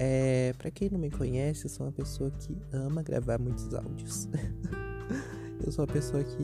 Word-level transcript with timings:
É, 0.00 0.54
para 0.56 0.70
quem 0.70 0.88
não 0.88 0.98
me 0.98 1.10
conhece, 1.10 1.64
eu 1.64 1.68
sou 1.68 1.84
uma 1.84 1.92
pessoa 1.92 2.30
que 2.30 2.56
ama 2.72 3.02
gravar 3.02 3.36
muitos 3.36 3.74
áudios. 3.74 4.28
eu 5.66 5.72
sou 5.72 5.84
uma 5.84 5.92
pessoa 5.92 6.22
que 6.22 6.38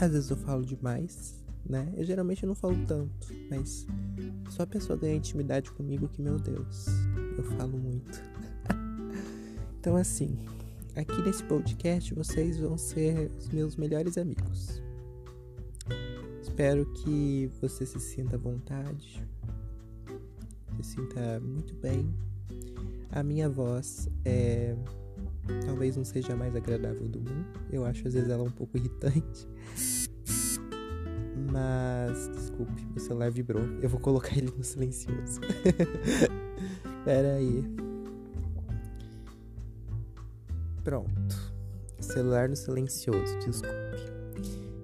às 0.00 0.10
vezes 0.10 0.28
eu 0.28 0.36
falo 0.36 0.66
demais, 0.66 1.40
né? 1.64 1.92
Eu 1.96 2.04
geralmente 2.04 2.44
não 2.44 2.54
falo 2.56 2.76
tanto, 2.84 3.28
mas 3.48 3.86
só 4.50 4.64
a 4.64 4.66
pessoa 4.66 4.98
ganha 4.98 5.14
intimidade 5.14 5.70
comigo 5.70 6.08
que, 6.08 6.20
meu 6.20 6.36
Deus, 6.36 6.86
eu 7.38 7.44
falo 7.56 7.78
muito. 7.78 8.20
então 9.78 9.94
assim, 9.94 10.36
aqui 10.96 11.22
nesse 11.22 11.44
podcast 11.44 12.12
vocês 12.12 12.58
vão 12.58 12.76
ser 12.76 13.30
os 13.38 13.48
meus 13.50 13.76
melhores 13.76 14.18
amigos. 14.18 14.82
Espero 16.42 16.86
que 16.92 17.48
você 17.60 17.86
se 17.86 18.00
sinta 18.00 18.34
à 18.34 18.38
vontade, 18.38 19.24
sinta 20.84 21.40
muito 21.40 21.74
bem. 21.74 22.14
A 23.10 23.22
minha 23.22 23.48
voz 23.48 24.08
é 24.24 24.76
talvez 25.66 25.96
não 25.96 26.04
seja 26.04 26.32
a 26.32 26.36
mais 26.36 26.54
agradável 26.54 27.08
do 27.08 27.18
mundo. 27.18 27.46
Eu 27.70 27.84
acho 27.84 28.06
às 28.06 28.14
vezes 28.14 28.28
ela 28.28 28.42
um 28.42 28.50
pouco 28.50 28.76
irritante. 28.76 29.48
Mas 31.50 32.28
desculpe, 32.28 32.84
meu 32.86 32.98
celular 32.98 33.30
vibrou. 33.30 33.62
Eu 33.80 33.88
vou 33.88 34.00
colocar 34.00 34.36
ele 34.36 34.52
no 34.56 34.64
silencioso. 34.64 35.40
Pera 37.04 37.34
aí. 37.34 37.64
Pronto. 40.82 41.54
Celular 42.00 42.48
no 42.48 42.56
silencioso, 42.56 43.38
desculpe. 43.38 43.74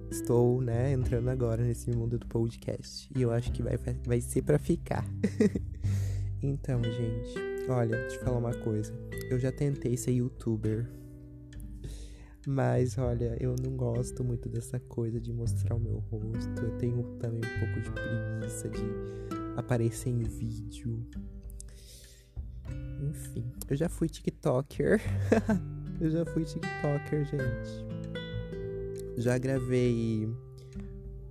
Estou, 0.09 0.61
né, 0.61 0.91
entrando 0.91 1.29
agora 1.29 1.63
nesse 1.63 1.89
mundo 1.91 2.17
do 2.17 2.27
podcast. 2.27 3.09
E 3.15 3.21
eu 3.21 3.31
acho 3.31 3.51
que 3.51 3.61
vai, 3.61 3.77
vai 4.05 4.19
ser 4.19 4.41
para 4.41 4.59
ficar. 4.59 5.05
Então, 6.43 6.81
gente, 6.83 7.35
olha, 7.69 7.95
eu 7.95 8.19
falar 8.23 8.37
uma 8.39 8.53
coisa. 8.53 8.91
Eu 9.29 9.39
já 9.39 9.51
tentei 9.51 9.95
ser 9.95 10.11
youtuber. 10.11 10.89
Mas 12.47 12.97
olha, 12.97 13.37
eu 13.39 13.55
não 13.61 13.77
gosto 13.77 14.23
muito 14.23 14.49
dessa 14.49 14.79
coisa 14.79 15.21
de 15.21 15.31
mostrar 15.31 15.75
o 15.75 15.79
meu 15.79 15.99
rosto. 15.99 16.59
Eu 16.59 16.75
tenho 16.79 17.03
também 17.19 17.39
um 17.39 17.59
pouco 17.59 17.81
de 17.81 17.91
preguiça 17.91 18.67
de 18.69 18.81
aparecer 19.55 20.09
em 20.09 20.23
vídeo. 20.23 21.05
Enfim, 23.03 23.45
eu 23.69 23.75
já 23.75 23.87
fui 23.87 24.09
TikToker. 24.09 24.99
eu 26.01 26.09
já 26.09 26.25
fui 26.25 26.43
TikToker, 26.43 27.25
gente. 27.25 27.85
Já 29.17 29.37
gravei 29.37 30.27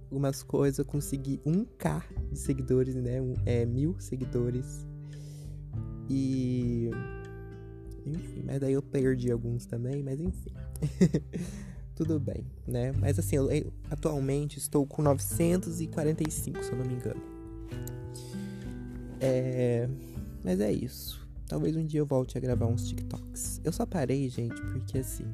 algumas 0.05 0.45
coisas, 0.45 0.87
consegui 0.87 1.39
1k 1.45 2.05
de 2.31 2.39
seguidores, 2.39 2.95
né? 2.95 3.21
Um, 3.21 3.35
é, 3.45 3.67
mil 3.67 3.97
seguidores 3.99 4.87
e. 6.11 6.91
Enfim, 8.05 8.43
mas 8.45 8.61
daí 8.61 8.73
eu 8.73 8.83
perdi 8.83 9.31
alguns 9.31 9.65
também, 9.67 10.03
mas 10.03 10.21
enfim. 10.21 10.51
Tudo 11.95 12.19
bem, 12.19 12.45
né? 12.67 12.93
Mas 12.93 13.19
assim, 13.19 13.37
eu, 13.37 13.51
eu, 13.51 13.73
atualmente 13.91 14.59
estou 14.59 14.87
com 14.87 15.03
945, 15.03 16.65
se 16.65 16.73
eu 16.73 16.79
não 16.79 16.85
me 16.87 16.95
engano. 16.95 17.21
É. 19.21 19.89
Mas 20.43 20.61
é 20.61 20.73
isso. 20.73 21.21
Talvez 21.47 21.77
um 21.77 21.85
dia 21.85 22.01
eu 22.01 22.07
volte 22.07 22.37
a 22.39 22.41
gravar 22.41 22.67
uns 22.67 22.89
TikToks. 22.89 23.61
Eu 23.63 23.71
só 23.71 23.87
parei, 23.87 24.29
gente, 24.29 24.61
porque 24.63 24.99
assim. 24.99 25.27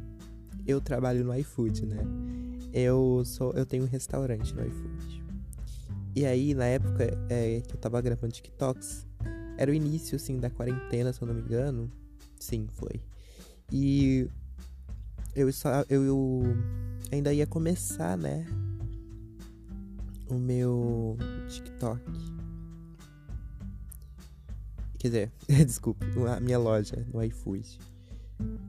Eu 0.66 0.80
trabalho 0.80 1.24
no 1.24 1.32
iFood, 1.38 1.86
né? 1.86 2.04
Eu 2.72 3.22
sou, 3.24 3.52
eu 3.52 3.64
tenho 3.64 3.84
um 3.84 3.86
restaurante 3.86 4.52
no 4.52 4.66
iFood. 4.66 5.24
E 6.16 6.26
aí, 6.26 6.54
na 6.54 6.64
época 6.64 7.04
é, 7.28 7.60
que 7.60 7.74
eu 7.74 7.78
tava 7.78 8.00
gravando 8.00 8.32
TikToks, 8.32 9.05
era 9.56 9.70
o 9.70 9.74
início, 9.74 10.16
assim, 10.16 10.38
da 10.38 10.50
quarentena, 10.50 11.12
se 11.12 11.22
eu 11.22 11.28
não 11.28 11.34
me 11.34 11.40
engano. 11.40 11.90
Sim, 12.38 12.68
foi. 12.72 13.00
E 13.72 14.28
eu, 15.34 15.48
eu 15.88 16.42
ainda 17.10 17.32
ia 17.32 17.46
começar, 17.46 18.16
né? 18.16 18.46
O 20.28 20.34
meu 20.34 21.16
TikTok. 21.48 22.02
Quer 24.98 25.08
dizer, 25.08 25.32
desculpe, 25.64 26.06
a 26.28 26.40
minha 26.40 26.58
loja 26.58 27.06
no 27.12 27.22
iFood. 27.22 27.78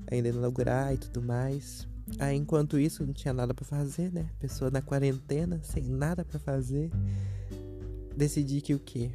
Ainda 0.09 0.29
inaugurar 0.29 0.93
e 0.93 0.97
tudo 0.97 1.21
mais. 1.21 1.87
Aí, 2.19 2.37
enquanto 2.37 2.79
isso, 2.79 3.05
não 3.05 3.13
tinha 3.13 3.33
nada 3.33 3.53
para 3.53 3.65
fazer, 3.65 4.11
né? 4.13 4.29
Pessoa 4.39 4.71
na 4.71 4.81
quarentena, 4.81 5.59
sem 5.63 5.83
nada 5.83 6.23
para 6.23 6.39
fazer. 6.39 6.89
Decidi 8.15 8.61
que 8.61 8.73
o 8.73 8.79
quê? 8.79 9.11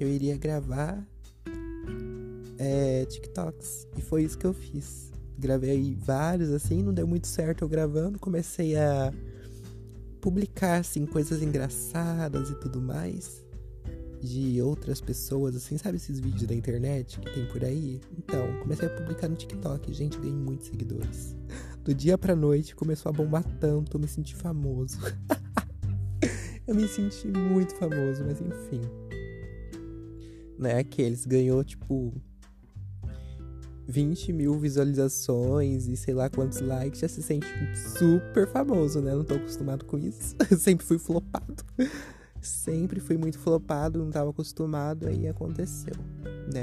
Que 0.00 0.04
eu 0.04 0.08
iria 0.08 0.34
gravar 0.38 1.06
é, 2.56 3.04
TikToks. 3.04 3.86
E 3.98 4.00
foi 4.00 4.24
isso 4.24 4.38
que 4.38 4.46
eu 4.46 4.54
fiz. 4.54 5.12
Gravei 5.38 5.94
vários 5.94 6.50
assim, 6.52 6.82
não 6.82 6.94
deu 6.94 7.06
muito 7.06 7.26
certo 7.26 7.64
eu 7.64 7.68
gravando. 7.68 8.18
Comecei 8.18 8.78
a 8.78 9.12
publicar 10.18 10.76
assim 10.76 11.04
coisas 11.04 11.42
engraçadas 11.42 12.48
e 12.48 12.54
tudo 12.54 12.80
mais 12.80 13.44
de 14.22 14.60
outras 14.62 15.02
pessoas, 15.02 15.56
assim, 15.56 15.78
sabe 15.78 15.96
esses 15.96 16.20
vídeos 16.20 16.44
da 16.44 16.54
internet 16.54 17.20
que 17.20 17.32
tem 17.32 17.46
por 17.46 17.62
aí? 17.62 18.00
Então, 18.18 18.58
comecei 18.60 18.86
a 18.86 18.90
publicar 18.90 19.28
no 19.28 19.36
TikTok, 19.36 19.92
gente, 19.92 20.18
ganhei 20.18 20.34
muitos 20.34 20.68
seguidores. 20.68 21.36
Do 21.84 21.94
dia 21.94 22.16
pra 22.16 22.36
noite 22.36 22.74
começou 22.74 23.10
a 23.10 23.12
bombar 23.12 23.44
tanto, 23.58 23.96
eu 23.96 24.00
me 24.00 24.08
senti 24.08 24.34
famoso. 24.34 24.98
eu 26.66 26.74
me 26.74 26.86
senti 26.86 27.28
muito 27.28 27.74
famoso, 27.76 28.24
mas 28.24 28.40
enfim 28.40 29.09
né? 30.60 30.84
Que 30.84 31.02
eles 31.02 31.24
ganhou, 31.24 31.64
tipo, 31.64 32.12
20 33.88 34.32
mil 34.32 34.58
visualizações 34.58 35.88
e 35.88 35.96
sei 35.96 36.14
lá 36.14 36.30
quantos 36.30 36.60
likes, 36.60 37.00
já 37.00 37.08
se 37.08 37.22
sente 37.22 37.46
super 37.98 38.46
famoso, 38.46 39.00
né? 39.00 39.14
Não 39.14 39.24
tô 39.24 39.34
acostumado 39.34 39.84
com 39.84 39.98
isso. 39.98 40.36
Sempre 40.56 40.86
fui 40.86 40.98
flopado. 40.98 41.64
Sempre 42.40 43.00
fui 43.00 43.18
muito 43.18 43.38
flopado, 43.38 43.98
não 43.98 44.10
tava 44.10 44.30
acostumado, 44.30 45.08
aí 45.08 45.28
aconteceu, 45.28 45.94
né? 46.52 46.62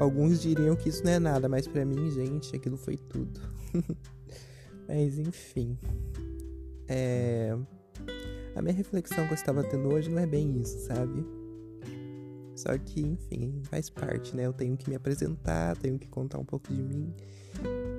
Alguns 0.00 0.40
diriam 0.40 0.74
que 0.74 0.88
isso 0.88 1.04
não 1.04 1.12
é 1.12 1.18
nada, 1.18 1.48
mas 1.48 1.68
para 1.68 1.84
mim, 1.84 2.10
gente, 2.10 2.56
aquilo 2.56 2.76
foi 2.76 2.96
tudo. 2.96 3.40
mas 4.88 5.18
enfim. 5.18 5.78
É... 6.88 7.56
A 8.56 8.62
minha 8.62 8.74
reflexão 8.74 9.24
que 9.26 9.32
eu 9.32 9.36
estava 9.36 9.62
tendo 9.62 9.92
hoje 9.92 10.10
não 10.10 10.18
é 10.18 10.26
bem 10.26 10.60
isso, 10.60 10.78
sabe? 10.80 11.24
Só 12.54 12.76
que, 12.76 13.00
enfim, 13.00 13.62
faz 13.64 13.88
parte, 13.88 14.36
né? 14.36 14.46
Eu 14.46 14.52
tenho 14.52 14.76
que 14.76 14.88
me 14.88 14.96
apresentar, 14.96 15.76
tenho 15.76 15.98
que 15.98 16.08
contar 16.08 16.38
um 16.38 16.44
pouco 16.44 16.72
de 16.72 16.82
mim, 16.82 17.12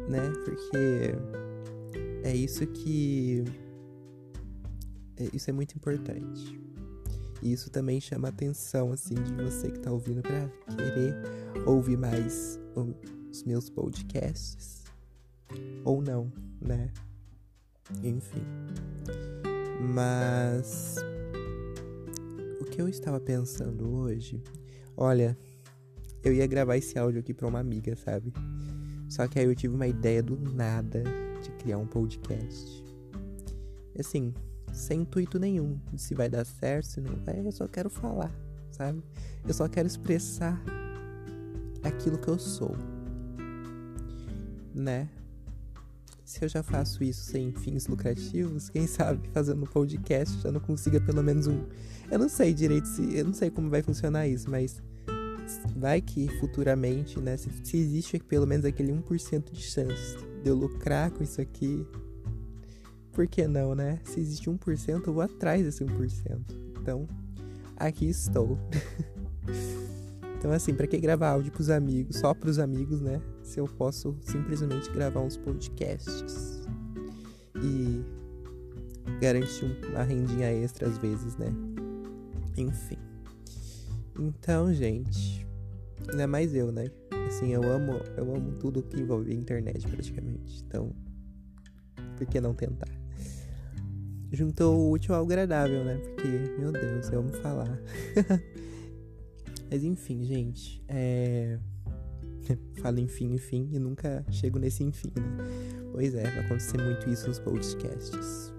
né? 0.08 0.32
Porque 0.46 1.16
é 2.24 2.36
isso 2.36 2.66
que. 2.68 3.44
É, 5.18 5.28
isso 5.34 5.50
é 5.50 5.54
muito 5.54 5.76
importante. 5.76 6.60
E 7.42 7.52
isso 7.52 7.70
também 7.70 8.00
chama 8.00 8.30
a 8.30 8.32
atenção, 8.32 8.94
assim, 8.94 9.16
de 9.16 9.34
você 9.44 9.70
que 9.70 9.80
tá 9.80 9.92
ouvindo 9.92 10.22
pra 10.22 10.48
querer 10.76 11.14
ouvir 11.68 11.98
mais 11.98 12.60
os 13.32 13.44
meus 13.44 13.70
podcasts. 13.70 14.84
Ou 15.84 16.02
não, 16.02 16.32
né? 16.62 16.90
Enfim. 18.02 18.44
Mas 19.94 20.96
que 22.74 22.82
eu 22.82 22.90
estava 22.90 23.20
pensando 23.20 23.88
hoje, 23.88 24.42
olha, 24.98 25.38
eu 26.24 26.34
ia 26.34 26.48
gravar 26.48 26.76
esse 26.76 26.98
áudio 26.98 27.20
aqui 27.20 27.32
para 27.32 27.48
uma 27.48 27.60
amiga, 27.60 27.96
sabe? 27.96 28.34
Só 29.08 29.28
que 29.28 29.38
aí 29.38 29.46
eu 29.46 29.56
tive 29.56 29.76
uma 29.76 29.86
ideia 29.86 30.24
do 30.24 30.36
nada 30.36 31.04
de 31.44 31.52
criar 31.52 31.78
um 31.78 31.86
podcast. 31.86 32.84
Assim, 34.00 34.34
sem 34.74 35.02
intuito 35.02 35.38
nenhum 35.38 35.80
de 35.92 36.02
se 36.02 36.16
vai 36.16 36.28
dar 36.28 36.44
certo, 36.46 36.88
se 36.88 37.00
não 37.00 37.16
vai, 37.18 37.46
eu 37.46 37.52
só 37.52 37.68
quero 37.68 37.92
falar, 37.92 38.34
sabe? 38.72 39.04
Eu 39.48 39.54
só 39.54 39.70
quero 39.70 39.86
expressar 39.86 40.60
aquilo 41.84 42.18
que 42.18 42.28
eu 42.28 42.40
sou, 42.40 42.76
né? 44.74 45.08
Se 46.34 46.44
eu 46.44 46.50
já 46.50 46.64
faço 46.64 47.04
isso 47.04 47.24
sem 47.24 47.52
fins 47.52 47.86
lucrativos, 47.86 48.68
quem 48.68 48.88
sabe 48.88 49.30
fazendo 49.32 49.62
um 49.62 49.68
podcast 49.68 50.42
já 50.42 50.52
não 50.52 50.60
consiga 50.60 51.00
pelo 51.00 51.22
menos 51.22 51.46
um. 51.46 51.64
Eu 52.10 52.18
não 52.18 52.28
sei 52.28 52.56
direito 52.56 52.88
se. 52.88 53.16
Eu 53.16 53.26
não 53.26 53.34
sei 53.34 53.52
como 53.52 53.70
vai 53.70 53.84
funcionar 53.84 54.28
isso, 54.28 54.50
mas 54.50 54.82
vai 55.76 56.02
que 56.02 56.28
futuramente, 56.40 57.20
né? 57.20 57.38
Se, 57.38 57.50
se 57.64 57.78
existe 57.78 58.18
pelo 58.18 58.48
menos 58.48 58.66
aquele 58.66 58.92
1% 58.92 59.52
de 59.52 59.62
chance 59.62 60.18
de 60.42 60.50
eu 60.50 60.56
lucrar 60.56 61.12
com 61.12 61.24
isso 61.24 61.40
aqui. 61.40 61.86
Por 63.12 63.28
que 63.28 63.48
não, 63.48 63.76
né? 63.76 64.00
Se 64.04 64.20
existe 64.20 64.50
1%, 64.50 65.06
eu 65.06 65.14
vou 65.14 65.22
atrás 65.22 65.64
desse 65.64 65.86
1%. 65.86 66.40
Então, 66.82 67.08
aqui 67.78 68.10
estou. 68.10 68.58
Então, 70.44 70.52
assim, 70.52 70.74
para 70.74 70.86
que 70.86 70.98
gravar 70.98 71.30
áudio 71.30 71.54
pros 71.54 71.70
amigos, 71.70 72.18
só 72.18 72.34
pros 72.34 72.60
amigos, 72.60 73.00
né? 73.00 73.22
Se 73.44 73.60
eu 73.60 73.68
posso 73.68 74.18
simplesmente 74.22 74.90
gravar 74.92 75.22
uns 75.22 75.38
podcasts 75.38 76.66
e 77.62 78.04
garantir 79.20 79.66
uma 79.90 80.04
rendinha 80.04 80.50
extra 80.52 80.88
às 80.88 80.98
vezes, 80.98 81.38
né? 81.38 81.54
Enfim. 82.58 82.98
Então, 84.20 84.74
gente, 84.74 85.46
ainda 86.10 86.28
mais 86.28 86.56
eu, 86.56 86.72
né? 86.72 86.90
Assim, 87.28 87.52
eu 87.52 87.64
amo, 87.64 87.94
eu 88.16 88.36
amo 88.36 88.54
tudo 88.54 88.84
que 88.84 89.00
envolve 89.00 89.34
internet 89.34 89.88
praticamente. 89.88 90.64
Então, 90.66 90.94
por 92.18 92.26
que 92.28 92.40
não 92.40 92.54
tentar? 92.54 92.90
Juntou 94.32 94.78
o 94.80 94.92
útil 94.92 95.14
ao 95.14 95.24
agradável, 95.24 95.84
né? 95.84 95.98
Porque, 95.98 96.28
meu 96.60 96.72
Deus, 96.72 97.10
eu 97.12 97.20
amo 97.20 97.34
falar. 97.34 97.80
Mas 99.70 99.84
enfim, 99.84 100.24
gente, 100.24 100.84
é. 100.88 101.60
Falo 102.82 103.00
enfim, 103.00 103.34
enfim, 103.34 103.70
e 103.72 103.80
nunca 103.80 104.26
chego 104.30 104.60
nesse 104.60 104.84
enfim, 104.84 105.12
né? 105.16 105.84
Pois 105.92 106.16
é, 106.16 106.24
vai 106.24 106.46
acontecer 106.46 106.82
muito 106.82 107.10
isso 107.10 107.28
nos 107.28 107.40
podcasts. 107.40 108.54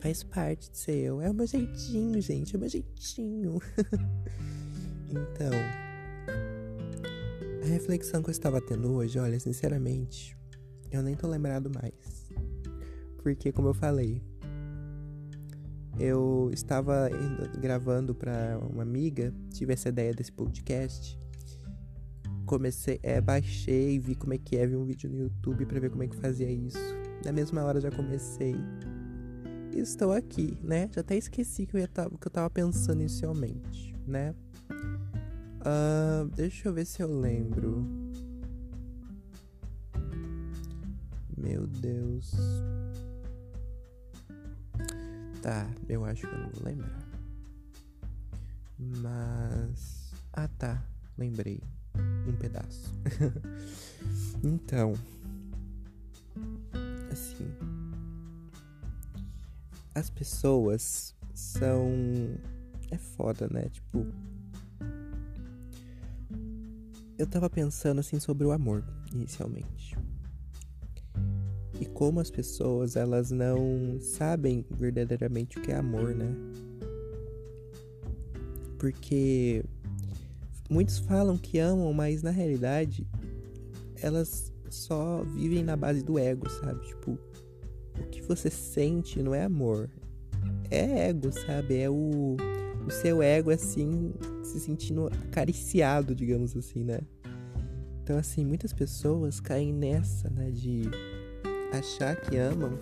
Faz 0.00 0.22
parte 0.22 0.70
de 0.70 0.78
ser 0.78 0.96
eu. 0.96 1.20
É 1.20 1.30
o 1.30 1.34
meu 1.34 1.46
jeitinho, 1.46 2.20
gente, 2.22 2.54
é 2.54 2.56
o 2.56 2.60
meu 2.60 2.70
jeitinho. 2.70 3.60
então, 5.10 5.52
a 7.62 7.66
reflexão 7.66 8.22
que 8.22 8.30
eu 8.30 8.32
estava 8.32 8.62
tendo 8.62 8.92
hoje, 8.94 9.18
olha, 9.18 9.38
sinceramente, 9.38 10.34
eu 10.90 11.02
nem 11.02 11.14
tô 11.14 11.28
lembrado 11.28 11.70
mais. 11.70 12.30
Porque, 13.18 13.52
como 13.52 13.68
eu 13.68 13.74
falei, 13.74 14.22
eu 15.98 16.50
estava 16.50 17.10
gravando 17.60 18.14
para 18.14 18.58
uma 18.72 18.82
amiga, 18.82 19.34
tive 19.52 19.74
essa 19.74 19.90
ideia 19.90 20.14
desse 20.14 20.32
podcast. 20.32 21.19
Comecei, 22.50 22.98
é, 23.04 23.20
baixei, 23.20 24.00
vi 24.00 24.16
como 24.16 24.34
é 24.34 24.38
que 24.38 24.56
é, 24.56 24.66
vi 24.66 24.74
um 24.74 24.84
vídeo 24.84 25.08
no 25.08 25.16
YouTube 25.16 25.64
para 25.66 25.78
ver 25.78 25.88
como 25.88 26.02
é 26.02 26.08
que 26.08 26.16
fazia 26.16 26.50
isso. 26.50 26.80
Na 27.24 27.30
mesma 27.30 27.62
hora 27.62 27.80
já 27.80 27.92
comecei. 27.92 28.56
E 29.72 29.78
estou 29.78 30.10
aqui, 30.10 30.58
né? 30.60 30.90
Já 30.92 31.00
até 31.00 31.16
esqueci 31.16 31.64
que 31.64 31.76
eu, 31.76 31.80
ia 31.80 31.86
que 31.86 32.26
eu 32.26 32.30
tava 32.32 32.50
pensando 32.50 33.02
inicialmente, 33.02 33.94
né? 34.04 34.34
Uh, 35.60 36.26
deixa 36.34 36.68
eu 36.68 36.74
ver 36.74 36.86
se 36.86 37.00
eu 37.00 37.20
lembro. 37.20 37.86
Meu 41.36 41.68
Deus. 41.68 42.34
Tá, 45.40 45.70
eu 45.88 46.04
acho 46.04 46.26
que 46.26 46.34
eu 46.34 46.38
não 46.40 46.50
vou 46.50 46.64
lembrar. 46.64 47.08
Mas. 48.76 50.12
Ah, 50.32 50.48
tá. 50.48 50.84
Lembrei. 51.16 51.62
Um 52.26 52.36
pedaço. 52.36 52.92
então. 54.42 54.94
Assim. 57.10 57.46
As 59.94 60.10
pessoas 60.10 61.14
são. 61.34 61.88
É 62.90 62.98
foda, 62.98 63.48
né? 63.50 63.68
Tipo. 63.70 64.06
Eu 67.18 67.26
tava 67.26 67.50
pensando 67.50 67.98
assim 67.98 68.18
sobre 68.18 68.46
o 68.46 68.50
amor, 68.50 68.82
inicialmente 69.12 69.94
e 71.80 71.86
como 71.86 72.20
as 72.20 72.30
pessoas 72.30 72.94
elas 72.94 73.30
não 73.30 73.98
sabem 74.00 74.64
verdadeiramente 74.70 75.58
o 75.58 75.62
que 75.62 75.72
é 75.72 75.76
amor, 75.76 76.14
né? 76.14 76.30
Porque 78.78 79.64
muitos 80.70 80.98
falam 81.00 81.36
que 81.36 81.58
amam, 81.58 81.92
mas 81.92 82.22
na 82.22 82.30
realidade 82.30 83.06
elas 84.00 84.52
só 84.70 85.22
vivem 85.24 85.64
na 85.64 85.76
base 85.76 86.02
do 86.02 86.18
ego, 86.18 86.48
sabe? 86.48 86.86
Tipo, 86.86 87.18
o 87.98 88.06
que 88.10 88.22
você 88.22 88.48
sente 88.48 89.22
não 89.22 89.34
é 89.34 89.42
amor, 89.42 89.90
é 90.70 91.08
ego, 91.08 91.32
sabe? 91.32 91.76
É 91.76 91.90
o, 91.90 92.36
o 92.86 92.90
seu 92.90 93.22
ego 93.22 93.50
assim 93.50 94.14
se 94.42 94.60
sentindo 94.60 95.08
acariciado, 95.08 96.14
digamos 96.14 96.56
assim, 96.56 96.84
né? 96.84 97.00
Então, 98.02 98.16
assim, 98.16 98.44
muitas 98.44 98.72
pessoas 98.72 99.40
caem 99.40 99.72
nessa, 99.72 100.30
né? 100.30 100.50
De 100.50 100.82
achar 101.72 102.16
que 102.16 102.36
amam, 102.36 102.78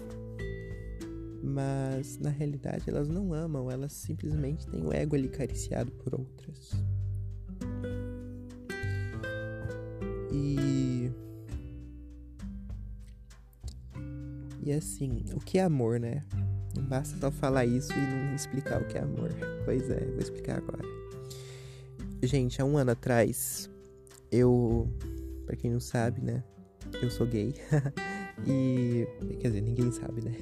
mas 1.43 2.19
na 2.19 2.31
realidade 2.31 2.85
elas 2.89 3.09
não 3.09 3.33
amam, 3.35 3.71
elas 3.71 3.93
simplesmente 3.93 4.67
têm 4.67 4.83
o 4.87 4.93
ego 4.93 5.17
ali 5.17 5.29
cariciado 5.29 5.91
por 5.93 6.15
outras. 6.15 6.73
E. 10.39 11.11
E 14.63 14.73
assim, 14.73 15.25
o 15.35 15.41
que 15.41 15.59
é 15.59 15.63
amor, 15.63 15.99
né? 15.99 16.25
Não 16.77 16.85
basta 16.85 17.17
só 17.19 17.31
falar 17.31 17.65
isso 17.67 17.93
e 17.93 17.97
não 17.97 18.35
explicar 18.35 18.81
o 18.81 18.87
que 18.87 18.97
é 18.97 19.03
amor. 19.03 19.31
Pois 19.65 19.91
é, 19.91 20.05
vou 20.05 20.21
explicar 20.21 20.59
agora. 20.59 20.85
Gente, 22.23 22.61
há 22.61 22.65
um 22.65 22.77
ano 22.77 22.93
atrás, 22.93 23.69
eu. 24.31 24.89
Pra 25.47 25.57
quem 25.57 25.71
não 25.71 25.81
sabe, 25.81 26.21
né? 26.21 26.45
Eu 27.03 27.11
sou 27.11 27.27
gay. 27.27 27.55
E. 28.47 29.05
Quer 29.41 29.49
dizer, 29.49 29.63
ninguém 29.63 29.91
sabe, 29.91 30.23
né? 30.23 30.33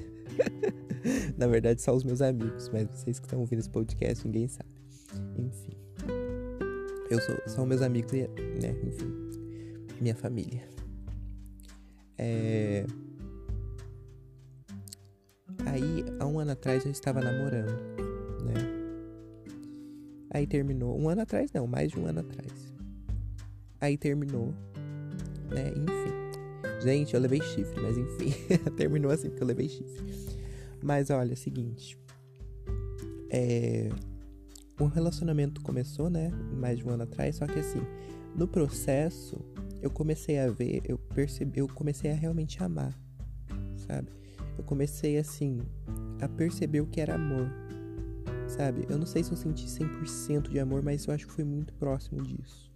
Na 1.39 1.47
verdade, 1.47 1.81
só 1.81 1.95
os 1.95 2.05
meus 2.05 2.21
amigos, 2.21 2.69
mas 2.69 2.87
vocês 2.91 3.19
que 3.19 3.25
estão 3.25 3.41
ouvindo 3.41 3.61
esse 3.61 3.71
podcast, 3.71 4.27
ninguém 4.27 4.49
sabe. 4.49 4.69
Enfim. 5.39 5.73
Eu 7.11 7.21
sou 7.23 7.37
só 7.47 7.65
meus 7.65 7.81
amigos 7.81 8.13
e, 8.13 8.29
né? 8.61 8.77
Enfim. 8.87 9.26
Minha 10.01 10.15
família. 10.15 10.63
É. 12.19 12.85
Aí, 15.67 16.05
há 16.19 16.27
um 16.27 16.39
ano 16.39 16.53
atrás, 16.53 16.85
eu 16.85 16.93
estava 16.93 17.21
namorando, 17.21 17.73
né? 18.45 18.55
Aí 20.31 20.47
terminou. 20.47 20.99
Um 20.99 21.09
ano 21.09 21.23
atrás, 21.23 21.51
não, 21.53 21.67
mais 21.67 21.91
de 21.91 21.99
um 21.99 22.07
ano 22.07 22.21
atrás. 22.21 22.53
Aí 23.81 23.97
terminou, 23.97 24.55
né? 25.51 25.71
Enfim. 25.71 26.83
Gente, 26.83 27.15
eu 27.15 27.21
levei 27.21 27.41
chifre, 27.41 27.81
mas 27.81 27.97
enfim, 27.97 28.33
terminou 28.77 29.11
assim 29.11 29.29
porque 29.29 29.43
eu 29.43 29.47
levei 29.47 29.69
chifre. 29.69 30.05
Mas 30.83 31.11
olha, 31.11 31.31
é 31.31 31.35
o 31.35 31.37
seguinte. 31.37 31.99
É. 33.31 33.89
O 34.79 34.87
relacionamento 34.87 35.63
começou, 35.63 36.11
né? 36.11 36.31
Mais 36.53 36.79
de 36.79 36.87
um 36.87 36.91
ano 36.91 37.05
atrás, 37.05 37.37
só 37.37 37.47
que 37.47 37.59
assim, 37.59 37.81
no 38.37 38.47
processo, 38.47 39.39
eu 39.81 39.91
comecei 39.91 40.39
a 40.39 40.51
ver, 40.51 40.83
eu 40.85 40.99
percebi, 40.99 41.61
eu 41.61 41.69
comecei 41.69 42.11
a 42.11 42.15
realmente 42.15 42.63
amar, 42.63 42.95
sabe? 43.87 44.09
Eu 44.59 44.65
comecei 44.65 45.19
assim 45.19 45.61
a 46.21 46.29
perceber 46.29 46.81
o 46.81 46.87
que 46.87 47.01
era 47.01 47.15
amor, 47.15 47.51
sabe? 48.49 48.87
Eu 48.89 48.99
não 48.99 49.07
sei 49.07 49.23
se 49.23 49.31
eu 49.31 49.37
senti 49.37 49.67
100% 49.67 50.51
de 50.51 50.59
amor, 50.59 50.83
mas 50.83 51.07
eu 51.07 51.15
acho 51.15 51.27
que 51.27 51.33
foi 51.33 51.45
muito 51.45 51.73
próximo 51.75 52.23
disso. 52.23 52.71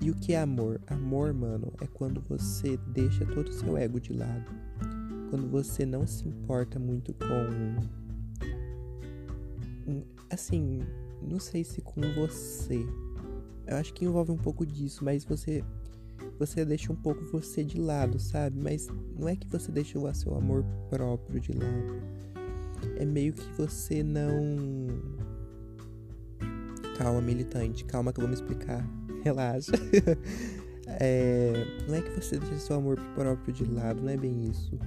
E 0.00 0.10
o 0.10 0.14
que 0.14 0.34
é 0.34 0.40
amor? 0.40 0.80
Amor, 0.86 1.32
mano, 1.32 1.72
é 1.80 1.86
quando 1.86 2.20
você 2.20 2.76
deixa 2.88 3.24
todo 3.26 3.48
o 3.48 3.52
seu 3.52 3.76
ego 3.76 3.98
de 3.98 4.12
lado. 4.12 4.50
Quando 5.30 5.48
você 5.50 5.84
não 5.84 6.06
se 6.06 6.28
importa 6.28 6.78
muito 6.78 7.12
com. 7.14 7.26
Assim, 10.30 10.80
não 11.22 11.40
sei 11.40 11.64
se 11.64 11.80
com 11.80 12.00
você. 12.14 12.84
Eu 13.66 13.76
acho 13.76 13.92
que 13.92 14.04
envolve 14.04 14.30
um 14.30 14.36
pouco 14.36 14.64
disso, 14.64 15.04
mas 15.04 15.24
você. 15.24 15.64
Você 16.38 16.64
deixa 16.64 16.92
um 16.92 16.96
pouco 16.96 17.24
você 17.24 17.64
de 17.64 17.78
lado, 17.78 18.18
sabe? 18.18 18.58
Mas 18.58 18.88
não 19.18 19.28
é 19.28 19.34
que 19.34 19.48
você 19.48 19.72
deixa 19.72 19.98
o 19.98 20.14
seu 20.14 20.34
amor 20.34 20.64
próprio 20.90 21.40
de 21.40 21.52
lado. 21.52 22.02
É 22.96 23.04
meio 23.04 23.32
que 23.32 23.44
você 23.52 24.02
não. 24.02 24.88
Calma, 26.96 27.20
militante, 27.20 27.84
calma 27.84 28.12
que 28.12 28.20
eu 28.20 28.22
vou 28.22 28.28
me 28.28 28.34
explicar 28.34 28.86
relaxa. 29.24 29.72
é, 31.00 31.52
não 31.88 31.94
é 31.94 32.02
que 32.02 32.10
você 32.10 32.38
deixa 32.38 32.58
seu 32.58 32.76
amor 32.76 32.98
próprio 33.14 33.52
de 33.52 33.64
lado, 33.64 34.02
não 34.02 34.10
é 34.10 34.16
bem 34.16 34.50
isso. 34.50 34.78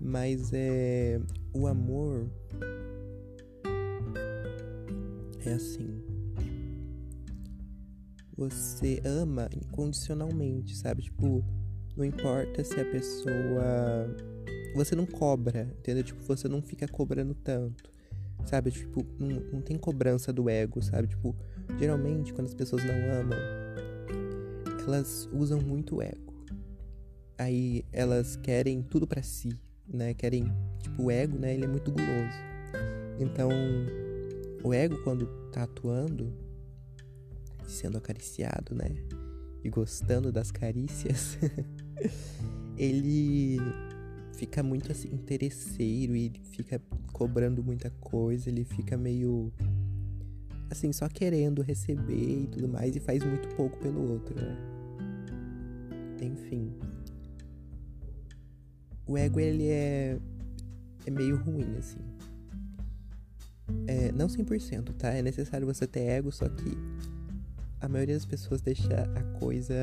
Mas 0.00 0.52
é. 0.52 1.20
O 1.52 1.66
amor. 1.66 2.28
É 5.44 5.52
assim. 5.52 6.05
Você 8.36 9.00
ama 9.04 9.48
incondicionalmente, 9.54 10.76
sabe? 10.76 11.02
Tipo, 11.02 11.42
não 11.96 12.04
importa 12.04 12.62
se 12.62 12.78
a 12.78 12.84
pessoa. 12.84 14.14
Você 14.74 14.94
não 14.94 15.06
cobra, 15.06 15.74
entendeu? 15.78 16.04
Tipo, 16.04 16.22
você 16.22 16.46
não 16.46 16.60
fica 16.60 16.86
cobrando 16.86 17.34
tanto. 17.34 17.90
Sabe? 18.44 18.70
Tipo, 18.70 19.06
não, 19.18 19.40
não 19.52 19.62
tem 19.62 19.78
cobrança 19.78 20.32
do 20.32 20.50
ego, 20.50 20.82
sabe? 20.82 21.08
Tipo, 21.08 21.34
geralmente 21.78 22.34
quando 22.34 22.46
as 22.46 22.54
pessoas 22.54 22.82
não 22.84 22.94
amam, 23.20 23.38
elas 24.86 25.28
usam 25.32 25.60
muito 25.60 25.96
o 25.96 26.02
ego. 26.02 26.34
Aí 27.38 27.84
elas 27.90 28.36
querem 28.36 28.82
tudo 28.82 29.06
para 29.06 29.22
si, 29.22 29.58
né? 29.88 30.12
Querem, 30.12 30.44
tipo, 30.78 31.04
o 31.04 31.10
ego, 31.10 31.38
né? 31.38 31.54
Ele 31.54 31.64
é 31.64 31.68
muito 31.68 31.90
guloso. 31.90 32.36
Então, 33.18 33.48
o 34.62 34.74
ego 34.74 35.02
quando 35.02 35.26
tá 35.50 35.62
atuando, 35.62 36.32
sendo 37.66 37.98
acariciado, 37.98 38.74
né? 38.74 38.90
E 39.62 39.68
gostando 39.68 40.30
das 40.30 40.50
carícias, 40.50 41.38
ele 42.76 43.58
fica 44.34 44.62
muito 44.62 44.92
assim 44.92 45.08
interesseiro 45.12 46.14
e 46.14 46.32
fica 46.52 46.80
cobrando 47.12 47.62
muita 47.64 47.90
coisa, 48.00 48.48
ele 48.48 48.64
fica 48.64 48.96
meio 48.96 49.52
assim, 50.70 50.92
só 50.92 51.08
querendo 51.08 51.62
receber 51.62 52.42
e 52.42 52.46
tudo 52.48 52.68
mais 52.68 52.94
e 52.94 53.00
faz 53.00 53.24
muito 53.24 53.48
pouco 53.56 53.78
pelo 53.78 54.12
outro, 54.12 54.34
né? 54.34 54.56
Enfim. 56.20 56.72
O 59.06 59.16
ego, 59.16 59.38
ele 59.38 59.68
é, 59.68 60.18
é 61.06 61.10
meio 61.10 61.36
ruim, 61.36 61.76
assim. 61.78 61.98
É, 63.86 64.10
não 64.12 64.26
100%, 64.26 64.94
tá? 64.94 65.10
É 65.10 65.22
necessário 65.22 65.66
você 65.66 65.86
ter 65.86 66.00
ego, 66.00 66.32
só 66.32 66.48
que 66.48 66.76
a 67.80 67.88
maioria 67.88 68.14
das 68.14 68.24
pessoas 68.24 68.60
deixa 68.60 69.02
a 69.14 69.38
coisa 69.38 69.74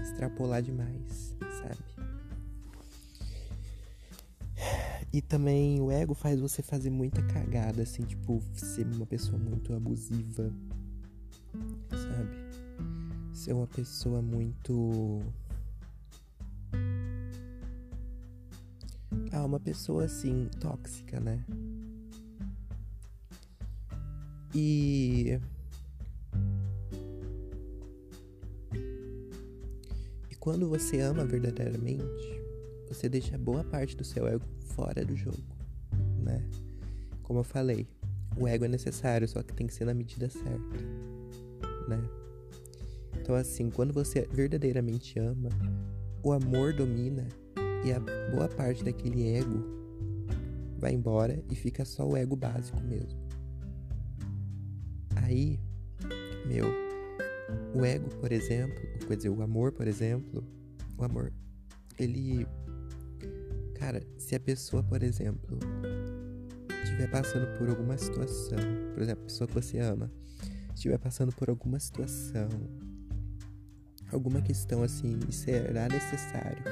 extrapolar 0.00 0.62
demais, 0.62 1.36
sabe? 1.60 1.88
E 5.12 5.22
também 5.22 5.80
o 5.80 5.90
ego 5.90 6.14
faz 6.14 6.38
você 6.38 6.62
fazer 6.62 6.90
muita 6.90 7.22
cagada, 7.22 7.82
assim, 7.82 8.02
tipo, 8.02 8.42
ser 8.54 8.86
uma 8.86 9.06
pessoa 9.06 9.38
muito 9.38 9.74
abusiva, 9.74 10.52
sabe? 11.90 12.36
Ser 13.32 13.54
uma 13.54 13.66
pessoa 13.66 14.20
muito. 14.20 15.22
Ah, 19.32 19.44
uma 19.44 19.58
pessoa 19.58 20.04
assim, 20.04 20.48
tóxica, 20.60 21.20
né? 21.20 21.42
E. 24.54 25.40
quando 30.48 30.66
você 30.66 30.98
ama 31.00 31.26
verdadeiramente, 31.26 32.40
você 32.88 33.06
deixa 33.06 33.36
boa 33.36 33.62
parte 33.62 33.94
do 33.94 34.02
seu 34.02 34.26
ego 34.26 34.46
fora 34.68 35.04
do 35.04 35.14
jogo, 35.14 35.36
né? 36.22 36.42
Como 37.22 37.40
eu 37.40 37.44
falei, 37.44 37.86
o 38.34 38.48
ego 38.48 38.64
é 38.64 38.68
necessário, 38.68 39.28
só 39.28 39.42
que 39.42 39.52
tem 39.52 39.66
que 39.66 39.74
ser 39.74 39.84
na 39.84 39.92
medida 39.92 40.30
certa, 40.30 40.78
né? 41.86 42.02
Então, 43.20 43.34
assim, 43.34 43.68
quando 43.68 43.92
você 43.92 44.26
verdadeiramente 44.32 45.18
ama, 45.18 45.50
o 46.22 46.32
amor 46.32 46.72
domina 46.72 47.28
e 47.84 47.92
a 47.92 48.00
boa 48.30 48.48
parte 48.48 48.82
daquele 48.82 49.28
ego 49.28 49.62
vai 50.78 50.94
embora 50.94 51.44
e 51.50 51.54
fica 51.54 51.84
só 51.84 52.08
o 52.08 52.16
ego 52.16 52.34
básico 52.34 52.80
mesmo. 52.80 53.20
Aí, 55.14 55.60
meu, 56.46 56.87
o 57.74 57.84
ego, 57.84 58.08
por 58.16 58.32
exemplo, 58.32 58.80
quer 59.06 59.16
dizer, 59.16 59.30
o 59.30 59.42
amor, 59.42 59.72
por 59.72 59.86
exemplo, 59.86 60.44
o 60.96 61.04
amor, 61.04 61.32
ele 61.98 62.46
Cara, 63.78 64.02
se 64.18 64.34
a 64.34 64.40
pessoa, 64.40 64.82
por 64.82 65.04
exemplo, 65.04 65.56
estiver 66.82 67.08
passando 67.08 67.46
por 67.56 67.68
alguma 67.68 67.96
situação, 67.96 68.58
por 68.92 69.02
exemplo, 69.02 69.22
a 69.22 69.26
pessoa 69.26 69.46
que 69.46 69.54
você 69.54 69.78
ama, 69.78 70.10
estiver 70.74 70.98
passando 70.98 71.32
por 71.32 71.48
alguma 71.48 71.78
situação, 71.78 72.48
alguma 74.10 74.42
questão 74.42 74.82
assim, 74.82 75.20
e 75.28 75.32
será 75.32 75.88
necessário 75.88 76.64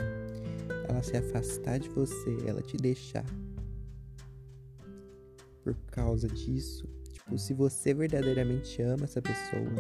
ela 0.88 1.00
se 1.00 1.16
afastar 1.16 1.78
de 1.78 1.88
você, 1.90 2.38
ela 2.44 2.60
te 2.60 2.76
deixar 2.76 3.24
por 5.62 5.76
causa 5.92 6.26
disso, 6.26 6.88
tipo, 7.12 7.38
se 7.38 7.54
você 7.54 7.94
verdadeiramente 7.94 8.82
ama 8.82 9.04
essa 9.04 9.22
pessoa, 9.22 9.72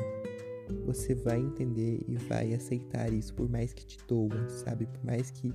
você 0.84 1.14
vai 1.14 1.40
entender 1.40 2.00
e 2.08 2.16
vai 2.16 2.54
aceitar 2.54 3.12
isso, 3.12 3.34
por 3.34 3.48
mais 3.48 3.72
que 3.72 3.84
te 3.84 3.98
doa, 4.06 4.48
sabe? 4.48 4.86
Por 4.86 5.04
mais 5.04 5.30
que 5.30 5.52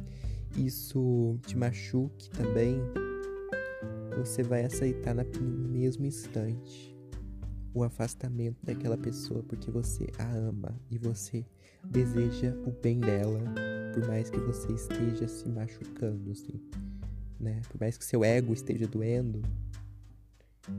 isso 0.58 1.38
te 1.46 1.58
machuque 1.58 2.30
também, 2.32 2.78
você 4.18 4.44
vai 4.44 4.66
aceitar 4.66 5.16
no 5.16 5.70
mesmo 5.70 6.06
instante 6.06 6.96
o 7.74 7.84
afastamento 7.84 8.58
daquela 8.64 8.98
pessoa 8.98 9.42
porque 9.44 9.72
você 9.72 10.08
a 10.18 10.36
ama 10.36 10.76
e 10.90 10.98
você 10.98 11.46
deseja 11.86 12.54
o 12.66 12.72
bem 12.72 13.00
dela, 13.00 13.40
por 13.94 14.08
mais 14.08 14.30
que 14.30 14.40
você 14.40 14.74
esteja 14.74 15.28
se 15.28 15.48
machucando, 15.50 16.32
assim, 16.32 16.62
né? 17.40 17.62
Por 17.70 17.80
mais 17.80 17.98
que 17.98 18.06
seu 18.06 18.24
ego 18.24 18.54
esteja 18.54 18.88
doendo, 18.88 19.42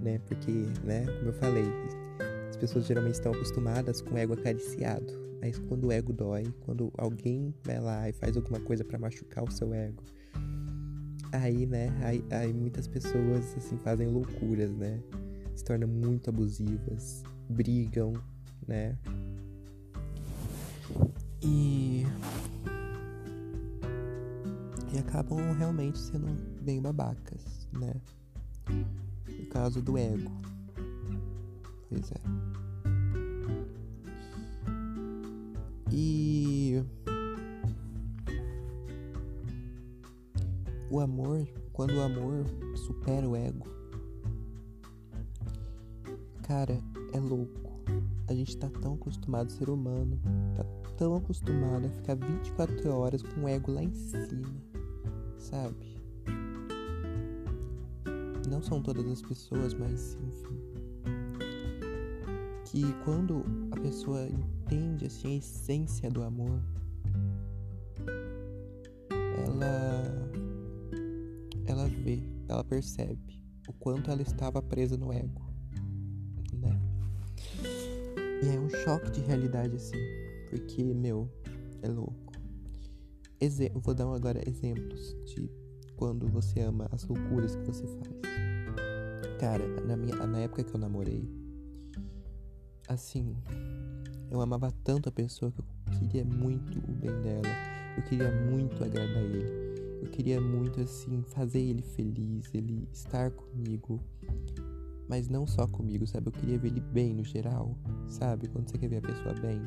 né? 0.02 0.18
Porque, 0.26 0.52
né? 0.84 1.06
Como 1.06 1.30
eu 1.30 1.32
falei, 1.34 1.64
pessoas 2.62 2.86
geralmente 2.86 3.14
estão 3.14 3.32
acostumadas 3.32 4.00
com 4.00 4.14
o 4.14 4.18
ego 4.18 4.34
acariciado. 4.34 5.12
Mas 5.40 5.58
quando 5.58 5.88
o 5.88 5.92
ego 5.92 6.12
dói, 6.12 6.44
quando 6.60 6.92
alguém 6.96 7.52
vai 7.64 7.80
lá 7.80 8.08
e 8.08 8.12
faz 8.12 8.36
alguma 8.36 8.60
coisa 8.60 8.84
para 8.84 8.96
machucar 9.00 9.42
o 9.42 9.50
seu 9.50 9.74
ego, 9.74 10.00
aí, 11.32 11.66
né, 11.66 11.88
aí, 12.04 12.24
aí 12.30 12.52
muitas 12.52 12.86
pessoas, 12.86 13.56
assim, 13.56 13.76
fazem 13.78 14.06
loucuras, 14.06 14.70
né? 14.76 15.00
Se 15.56 15.64
tornam 15.64 15.88
muito 15.88 16.30
abusivas, 16.30 17.24
brigam, 17.48 18.12
né? 18.68 18.96
E. 21.42 22.06
E 24.94 24.98
acabam 24.98 25.52
realmente 25.58 25.98
sendo 25.98 26.28
bem 26.62 26.80
babacas, 26.80 27.66
né? 27.72 27.94
No 28.68 29.46
caso 29.46 29.82
do 29.82 29.98
ego. 29.98 30.30
Pois 31.88 32.12
é. 32.12 32.41
Amor, 41.22 41.46
quando 41.72 41.94
o 41.94 42.00
amor 42.00 42.44
supera 42.74 43.28
o 43.28 43.36
ego, 43.36 43.66
cara, 46.42 46.82
é 47.12 47.20
louco. 47.20 47.70
A 48.28 48.34
gente 48.34 48.56
tá 48.56 48.68
tão 48.80 48.94
acostumado, 48.94 49.52
ser 49.52 49.70
humano, 49.70 50.18
tá 50.56 50.64
tão 50.96 51.16
acostumado 51.16 51.86
a 51.86 51.90
ficar 51.90 52.16
24 52.16 52.90
horas 52.90 53.22
com 53.22 53.42
o 53.42 53.48
ego 53.48 53.72
lá 53.72 53.82
em 53.82 53.92
cima, 53.92 54.48
sabe? 55.38 55.96
Não 58.48 58.62
são 58.62 58.82
todas 58.82 59.06
as 59.06 59.22
pessoas, 59.22 59.74
mas 59.74 60.18
enfim. 60.22 60.60
Que 62.64 62.92
quando 63.04 63.44
a 63.70 63.80
pessoa 63.80 64.26
entende 64.26 65.06
assim 65.06 65.34
a 65.34 65.36
essência 65.36 66.10
do 66.10 66.22
amor, 66.22 66.60
ela 69.46 69.91
ela 72.52 72.64
percebe 72.64 73.42
o 73.68 73.72
quanto 73.72 74.10
ela 74.10 74.22
estava 74.22 74.60
presa 74.60 74.96
no 74.96 75.12
ego, 75.12 75.40
né? 76.52 76.80
E 78.42 78.48
é 78.48 78.60
um 78.60 78.68
choque 78.68 79.10
de 79.10 79.20
realidade 79.20 79.76
assim, 79.76 79.98
porque 80.50 80.82
meu, 80.94 81.30
é 81.82 81.88
louco. 81.88 82.32
Exe 83.40 83.70
vou 83.74 83.94
dar 83.94 84.04
agora 84.12 84.46
exemplos 84.48 85.16
de 85.24 85.50
quando 85.96 86.28
você 86.28 86.60
ama 86.60 86.88
as 86.92 87.04
loucuras 87.04 87.56
que 87.56 87.64
você 87.64 87.86
faz. 87.86 88.22
Cara, 89.38 89.66
na 89.86 89.96
minha 89.96 90.14
na 90.26 90.38
época 90.40 90.62
que 90.62 90.74
eu 90.74 90.78
namorei, 90.78 91.28
assim, 92.88 93.36
eu 94.30 94.40
amava 94.40 94.70
tanto 94.84 95.08
a 95.08 95.12
pessoa 95.12 95.50
que 95.50 95.60
eu 95.60 95.64
queria 95.98 96.24
muito 96.24 96.78
o 96.78 96.92
bem 96.92 97.20
dela. 97.22 97.48
Eu 97.96 98.02
queria 98.04 98.30
muito 98.30 98.82
agradar 98.82 99.22
ele. 99.22 99.61
Eu 100.02 100.08
queria 100.08 100.40
muito, 100.40 100.80
assim, 100.80 101.22
fazer 101.28 101.60
ele 101.60 101.80
feliz, 101.80 102.52
ele 102.52 102.88
estar 102.92 103.30
comigo. 103.30 104.00
Mas 105.08 105.28
não 105.28 105.46
só 105.46 105.64
comigo, 105.66 106.04
sabe? 106.08 106.26
Eu 106.26 106.32
queria 106.32 106.58
ver 106.58 106.68
ele 106.68 106.80
bem 106.80 107.14
no 107.14 107.22
geral, 107.22 107.78
sabe? 108.08 108.48
Quando 108.48 108.68
você 108.68 108.78
quer 108.78 108.88
ver 108.88 108.96
a 108.96 109.02
pessoa 109.02 109.32
bem. 109.34 109.60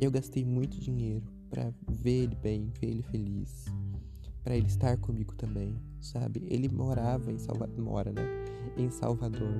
Eu 0.00 0.10
gastei 0.10 0.42
muito 0.42 0.80
dinheiro 0.80 1.26
para 1.50 1.70
ver 1.86 2.24
ele 2.24 2.34
bem, 2.36 2.72
ver 2.80 2.88
ele 2.88 3.02
feliz. 3.02 3.66
para 4.42 4.56
ele 4.56 4.66
estar 4.66 4.96
comigo 4.96 5.34
também, 5.34 5.76
sabe? 6.00 6.42
Ele 6.48 6.68
morava 6.68 7.30
em 7.30 7.38
Salvador, 7.38 7.78
mora, 7.78 8.10
né? 8.10 8.22
Em 8.76 8.90
Salvador. 8.90 9.54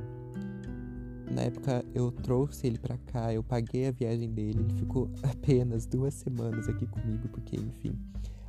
Na 1.31 1.43
época 1.43 1.85
eu 1.95 2.11
trouxe 2.11 2.67
ele 2.67 2.79
para 2.79 2.97
cá, 2.97 3.33
eu 3.33 3.43
paguei 3.43 3.89
a 3.89 3.91
viagem 3.93 4.31
dele, 4.31 4.61
ele 4.61 4.75
ficou 4.75 5.11
apenas 5.23 5.87
duas 5.87 6.15
semanas 6.15 6.69
aqui 6.69 6.87
comigo, 6.87 7.29
porque 7.29 7.57
enfim. 7.57 7.93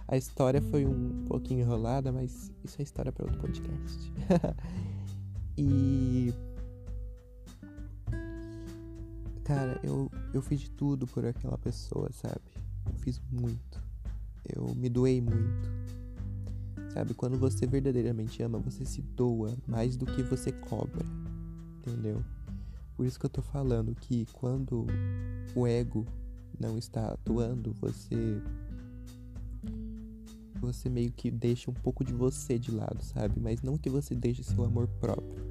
A 0.07 0.17
história 0.17 0.61
foi 0.61 0.85
um 0.85 1.25
pouquinho 1.27 1.61
enrolada, 1.61 2.11
mas 2.11 2.51
isso 2.63 2.79
é 2.79 2.83
história 2.83 3.11
para 3.11 3.25
outro 3.25 3.39
podcast. 3.39 4.13
e. 5.57 6.33
Cara, 9.43 9.79
eu, 9.83 10.09
eu 10.33 10.41
fiz 10.41 10.61
de 10.61 10.71
tudo 10.71 11.05
por 11.07 11.25
aquela 11.25 11.57
pessoa, 11.57 12.09
sabe? 12.11 12.41
Eu 12.85 12.93
fiz 12.99 13.21
muito. 13.31 13.81
Eu 14.55 14.73
me 14.75 14.89
doei 14.89 15.21
muito. 15.21 15.69
Sabe? 16.93 17.13
Quando 17.13 17.37
você 17.37 17.65
verdadeiramente 17.65 18.41
ama, 18.43 18.59
você 18.59 18.85
se 18.85 19.01
doa 19.01 19.57
mais 19.67 19.95
do 19.95 20.05
que 20.05 20.21
você 20.21 20.51
cobra. 20.51 21.05
Entendeu? 21.79 22.23
Por 22.95 23.05
isso 23.05 23.19
que 23.19 23.25
eu 23.25 23.29
tô 23.29 23.41
falando 23.41 23.95
que 23.95 24.27
quando 24.33 24.85
o 25.55 25.65
ego 25.65 26.05
não 26.59 26.77
está 26.77 27.07
atuando, 27.07 27.73
você 27.73 28.41
você 30.63 30.89
meio 30.89 31.11
que 31.11 31.29
deixa 31.29 31.69
um 31.69 31.73
pouco 31.73 32.03
de 32.03 32.13
você 32.13 32.57
de 32.57 32.71
lado, 32.71 33.03
sabe? 33.03 33.39
Mas 33.39 33.61
não 33.61 33.77
que 33.77 33.89
você 33.89 34.15
deixe 34.15 34.43
seu 34.43 34.63
amor 34.63 34.87
próprio, 34.99 35.43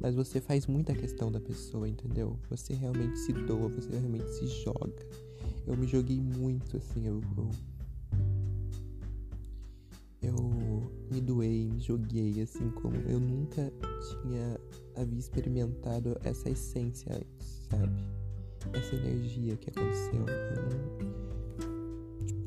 Mas 0.00 0.14
você 0.14 0.40
faz 0.40 0.66
muita 0.66 0.94
questão 0.94 1.32
da 1.32 1.40
pessoa, 1.40 1.88
entendeu? 1.88 2.38
Você 2.50 2.74
realmente 2.74 3.18
se 3.18 3.32
doa, 3.32 3.68
você 3.68 3.90
realmente 3.90 4.30
se 4.30 4.46
joga. 4.62 5.06
Eu 5.66 5.76
me 5.76 5.86
joguei 5.86 6.20
muito, 6.20 6.76
assim, 6.76 7.06
eu, 7.06 7.20
eu 7.36 7.50
eu 10.20 10.92
me 11.10 11.20
doei, 11.20 11.68
me 11.68 11.78
joguei, 11.78 12.40
assim 12.42 12.70
como 12.70 12.96
eu 12.96 13.20
nunca 13.20 13.72
tinha 14.10 14.60
havia 14.96 15.18
experimentado 15.18 16.18
essa 16.24 16.50
essência 16.50 17.14
antes, 17.14 17.68
sabe? 17.70 17.92
Essa 18.72 18.96
energia 18.96 19.56
que 19.56 19.70
aconteceu. 19.70 20.20
Não... 20.20 21.27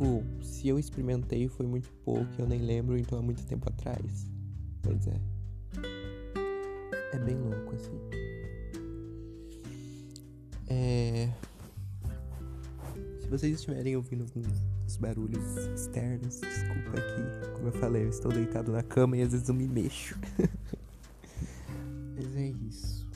Tipo, 0.02 0.24
se 0.42 0.68
eu 0.68 0.80
experimentei 0.80 1.48
foi 1.48 1.68
muito 1.68 1.92
pouco, 2.04 2.28
eu 2.40 2.48
nem 2.48 2.60
lembro, 2.60 2.98
então 2.98 3.20
há 3.20 3.22
muito 3.22 3.46
tempo 3.46 3.70
atrás. 3.70 4.28
Pois 4.82 5.06
é. 5.06 5.22
É 7.14 7.20
bem 7.20 7.38
louco, 7.38 7.76
assim. 7.76 8.00
É. 10.68 11.30
Se 13.20 13.28
vocês 13.28 13.54
estiverem 13.54 13.96
ouvindo 13.96 14.24
alguns 14.24 14.98
barulhos 14.98 15.56
externos, 15.76 16.42
desculpa 16.42 16.98
aqui. 16.98 17.52
Como 17.54 17.68
eu 17.68 17.74
falei, 17.74 18.04
eu 18.04 18.10
estou 18.10 18.32
deitado 18.32 18.72
na 18.72 18.82
cama 18.82 19.18
e 19.18 19.22
às 19.22 19.34
vezes 19.34 19.48
eu 19.50 19.54
me 19.54 19.68
mexo. 19.68 20.18
Mas 22.18 22.36
é 22.38 22.48
isso. 22.68 23.08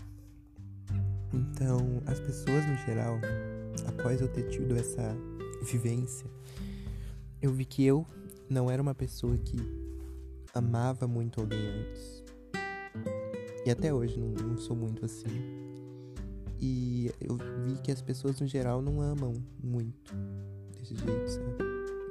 Então, 1.34 2.04
as 2.06 2.20
pessoas 2.20 2.64
no 2.68 2.76
geral, 2.86 3.20
após 3.88 4.22
eu 4.22 4.28
ter 4.28 4.48
tido 4.50 4.76
essa 4.76 5.18
vivência, 5.64 6.30
eu 7.46 7.54
vi 7.54 7.64
que 7.64 7.84
eu 7.86 8.06
não 8.50 8.72
era 8.72 8.82
uma 8.82 8.96
pessoa 8.96 9.38
que 9.38 9.56
amava 10.52 11.08
muito 11.08 11.40
alguém 11.40 11.60
antes. 11.60 12.24
E 13.64 13.70
até 13.70 13.94
hoje 13.94 14.20
não, 14.20 14.30
não 14.30 14.58
sou 14.58 14.76
muito 14.76 15.06
assim. 15.06 15.30
E 16.60 17.12
eu 17.22 17.38
vi 17.64 17.80
que 17.84 17.92
as 17.92 18.02
pessoas 18.02 18.40
no 18.40 18.48
geral 18.48 18.82
não 18.82 19.00
amam 19.00 19.34
muito 19.64 20.16
desse 20.74 20.96
jeito, 20.96 21.28
sabe? 21.30 21.56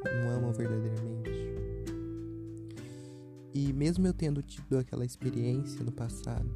Não 0.05 0.31
amam 0.31 0.53
verdadeiramente. 0.53 1.31
E 3.53 3.73
mesmo 3.73 4.07
eu 4.07 4.15
tendo 4.15 4.41
tido 4.41 4.79
aquela 4.79 5.05
experiência 5.05 5.83
no 5.85 5.91
passado, 5.91 6.49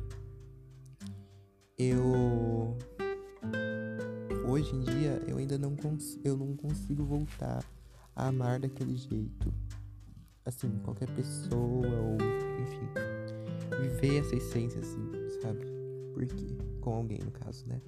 eu 1.76 2.76
hoje 4.48 4.74
em 4.74 4.80
dia 4.80 5.20
eu 5.26 5.38
ainda 5.38 5.58
não 5.58 5.74
consigo, 5.74 6.20
eu 6.24 6.36
não 6.36 6.54
consigo 6.54 7.04
voltar 7.04 7.64
a 8.18 8.26
amar 8.26 8.58
daquele 8.58 8.96
jeito. 8.96 9.54
Assim, 10.44 10.68
qualquer 10.82 11.08
pessoa 11.14 11.86
ou 11.86 12.16
enfim, 12.62 12.88
viver 13.80 14.18
essa 14.18 14.34
essência 14.34 14.80
assim, 14.80 15.10
sabe? 15.40 15.64
Por 16.12 16.26
quê? 16.26 16.56
Com 16.80 16.94
alguém, 16.94 17.18
no 17.24 17.30
caso, 17.30 17.64
né? 17.66 17.80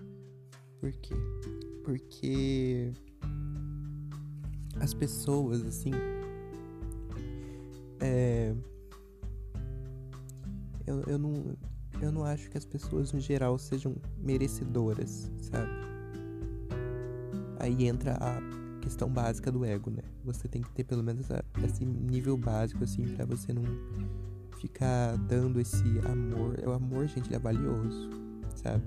Por 0.79 0.93
quê? 0.93 1.15
Porque 1.85 2.93
as 4.79 4.95
pessoas, 4.95 5.65
assim. 5.65 5.91
É. 7.99 8.55
Eu, 10.87 11.03
eu, 11.03 11.19
não, 11.19 11.57
eu 12.01 12.13
não 12.13 12.25
acho 12.25 12.51
que 12.51 12.59
as 12.59 12.65
pessoas 12.65 13.13
no 13.13 13.21
geral 13.21 13.59
sejam 13.59 13.97
merecedoras, 14.19 15.31
sabe? 15.41 15.71
Aí 17.59 17.87
entra 17.87 18.17
a 18.21 18.50
questão 18.81 19.09
básica 19.09 19.51
do 19.53 19.65
ego, 19.65 19.91
né? 19.91 20.03
Você 20.25 20.49
tem 20.49 20.63
que 20.63 20.71
ter 20.71 20.85
pelo 20.85 21.03
menos 21.03 21.27
esse 21.65 21.85
nível 21.85 22.37
básico, 22.37 22.83
assim, 22.83 23.05
para 23.15 23.25
você 23.25 23.53
não 23.53 23.63
ficar 24.59 25.17
dando 25.17 25.61
esse 25.61 25.85
amor. 26.11 26.59
O 26.67 26.73
amor, 26.73 27.07
gente, 27.07 27.29
ele 27.29 27.37
é 27.37 27.39
valioso, 27.39 28.11
sabe? 28.57 28.85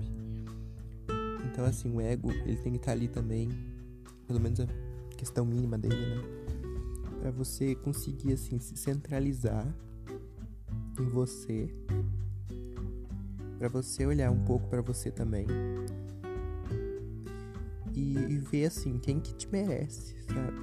Então, 1.50 1.64
assim, 1.64 1.94
o 1.94 2.00
ego, 2.00 2.30
ele 2.30 2.56
tem 2.56 2.72
que 2.72 2.78
estar 2.78 2.92
ali 2.92 3.08
também, 3.08 3.48
pelo 4.26 4.40
menos 4.40 4.60
a 4.60 4.66
questão 5.16 5.44
mínima 5.44 5.78
dele, 5.78 5.94
né? 5.94 6.22
Pra 7.20 7.30
você 7.30 7.74
conseguir, 7.74 8.32
assim, 8.34 8.58
se 8.58 8.76
centralizar 8.76 9.66
em 11.00 11.08
você, 11.08 11.72
para 13.58 13.68
você 13.68 14.04
olhar 14.04 14.30
um 14.30 14.44
pouco 14.44 14.68
para 14.68 14.82
você 14.82 15.10
também 15.10 15.46
e, 18.54 18.58
e 18.58 18.60
ver, 18.60 18.66
assim, 18.66 18.98
quem 18.98 19.20
que 19.20 19.34
te 19.34 19.48
merece, 19.50 20.14
sabe? 20.28 20.58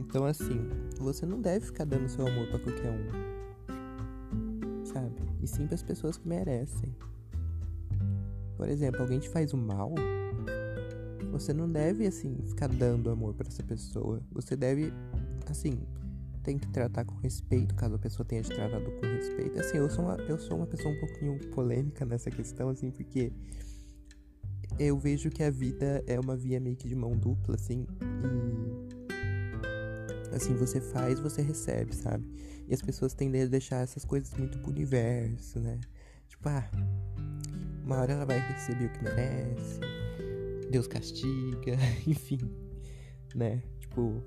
Então, 0.00 0.24
assim, 0.24 0.68
você 0.98 1.24
não 1.24 1.40
deve 1.40 1.66
ficar 1.66 1.84
dando 1.84 2.08
seu 2.08 2.26
amor 2.26 2.48
para 2.48 2.58
qualquer 2.58 2.90
um. 2.90 3.08
Sabe? 4.84 5.14
E 5.42 5.46
sim 5.46 5.66
para 5.66 5.74
as 5.76 5.82
pessoas 5.82 6.16
que 6.16 6.26
merecem. 6.26 6.94
Por 8.56 8.68
exemplo, 8.68 9.02
alguém 9.02 9.20
te 9.20 9.28
faz 9.28 9.52
o 9.52 9.56
mal, 9.56 9.94
você 11.30 11.52
não 11.52 11.70
deve 11.70 12.06
assim 12.06 12.36
ficar 12.46 12.68
dando 12.68 13.10
amor 13.10 13.34
para 13.34 13.46
essa 13.46 13.62
pessoa. 13.62 14.20
Você 14.32 14.56
deve 14.56 14.92
assim, 15.48 15.78
tem 16.42 16.58
que 16.58 16.66
tratar 16.68 17.04
com 17.04 17.14
respeito, 17.16 17.74
caso 17.74 17.94
a 17.94 17.98
pessoa 17.98 18.26
tenha 18.26 18.42
te 18.42 18.48
tratado 18.48 18.90
com 18.90 19.06
respeito. 19.06 19.60
Assim, 19.60 19.76
eu 19.76 19.88
sou 19.88 20.04
uma, 20.04 20.16
eu 20.16 20.38
sou 20.38 20.56
uma 20.56 20.66
pessoa 20.66 20.92
um 20.92 20.98
pouquinho 20.98 21.38
polêmica 21.50 22.04
nessa 22.04 22.30
questão 22.30 22.70
assim, 22.70 22.90
porque 22.90 23.32
eu 24.78 24.98
vejo 24.98 25.30
que 25.30 25.42
a 25.42 25.50
vida 25.50 26.02
é 26.06 26.18
uma 26.18 26.36
via 26.36 26.60
meio 26.60 26.76
que 26.76 26.88
de 26.88 26.94
mão 26.94 27.16
dupla, 27.16 27.54
assim, 27.56 27.86
e 30.32 30.36
Assim, 30.38 30.54
você 30.54 30.80
faz, 30.80 31.18
você 31.18 31.42
recebe, 31.42 31.94
sabe? 31.94 32.24
E 32.68 32.74
as 32.74 32.82
pessoas 32.82 33.14
tendem 33.14 33.42
a 33.42 33.46
deixar 33.46 33.82
essas 33.82 34.04
coisas 34.04 34.32
muito 34.34 34.58
pro 34.60 34.70
universo, 34.70 35.58
né? 35.58 35.80
Tipo, 36.28 36.48
ah, 36.48 36.70
uma 37.84 37.96
hora 37.96 38.12
ela 38.12 38.24
vai 38.24 38.38
receber 38.38 38.86
o 38.86 38.92
que 38.92 39.02
merece, 39.02 39.80
Deus 40.70 40.86
castiga, 40.86 41.76
enfim, 42.06 42.38
né? 43.34 43.62
Tipo, 43.80 44.22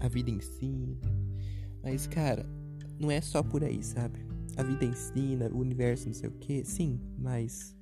a 0.00 0.08
vida 0.08 0.30
ensina. 0.30 0.98
Mas, 1.82 2.06
cara, 2.06 2.44
não 2.98 3.10
é 3.10 3.20
só 3.20 3.42
por 3.42 3.62
aí, 3.62 3.82
sabe? 3.82 4.18
A 4.56 4.62
vida 4.62 4.84
ensina, 4.84 5.48
o 5.48 5.58
universo 5.58 6.08
não 6.08 6.14
sei 6.14 6.28
o 6.28 6.32
que, 6.32 6.64
sim, 6.64 7.00
mas 7.16 7.77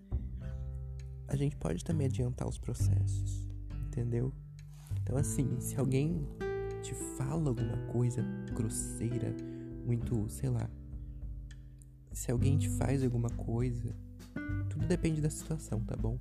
a 1.29 1.37
gente 1.37 1.57
pode 1.57 1.85
também 1.85 2.07
adiantar 2.07 2.49
os 2.49 2.59
processos, 2.59 3.47
entendeu? 3.87 4.33
Então, 5.03 5.17
assim, 5.17 5.61
se 5.61 5.77
alguém 5.77 6.27
te 6.83 6.95
fala 7.17 7.49
alguma 7.49 7.77
coisa 7.93 8.23
grosseira, 8.55 9.35
muito, 9.85 10.29
sei 10.29 10.49
lá. 10.49 10.69
Se 12.12 12.31
alguém 12.31 12.59
te 12.59 12.69
faz 12.69 13.03
alguma 13.05 13.31
coisa, 13.31 13.95
tudo 14.69 14.87
depende 14.87 15.21
da 15.21 15.31
situação, 15.31 15.81
tá 15.81 15.97
bom? 15.97 16.19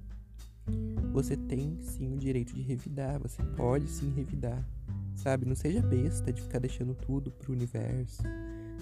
Você 1.14 1.38
tem 1.38 1.78
sim 1.82 2.14
o 2.14 2.18
direito 2.18 2.54
de 2.54 2.62
revidar, 2.62 3.20
você 3.20 3.42
pode 3.56 3.88
sim 3.88 4.12
revidar, 4.12 4.68
sabe? 5.16 5.46
Não 5.46 5.56
seja 5.56 5.82
besta 5.82 6.34
de 6.34 6.42
ficar 6.42 6.60
deixando 6.60 6.94
tudo 6.94 7.32
pro 7.32 7.54
universo, 7.54 8.24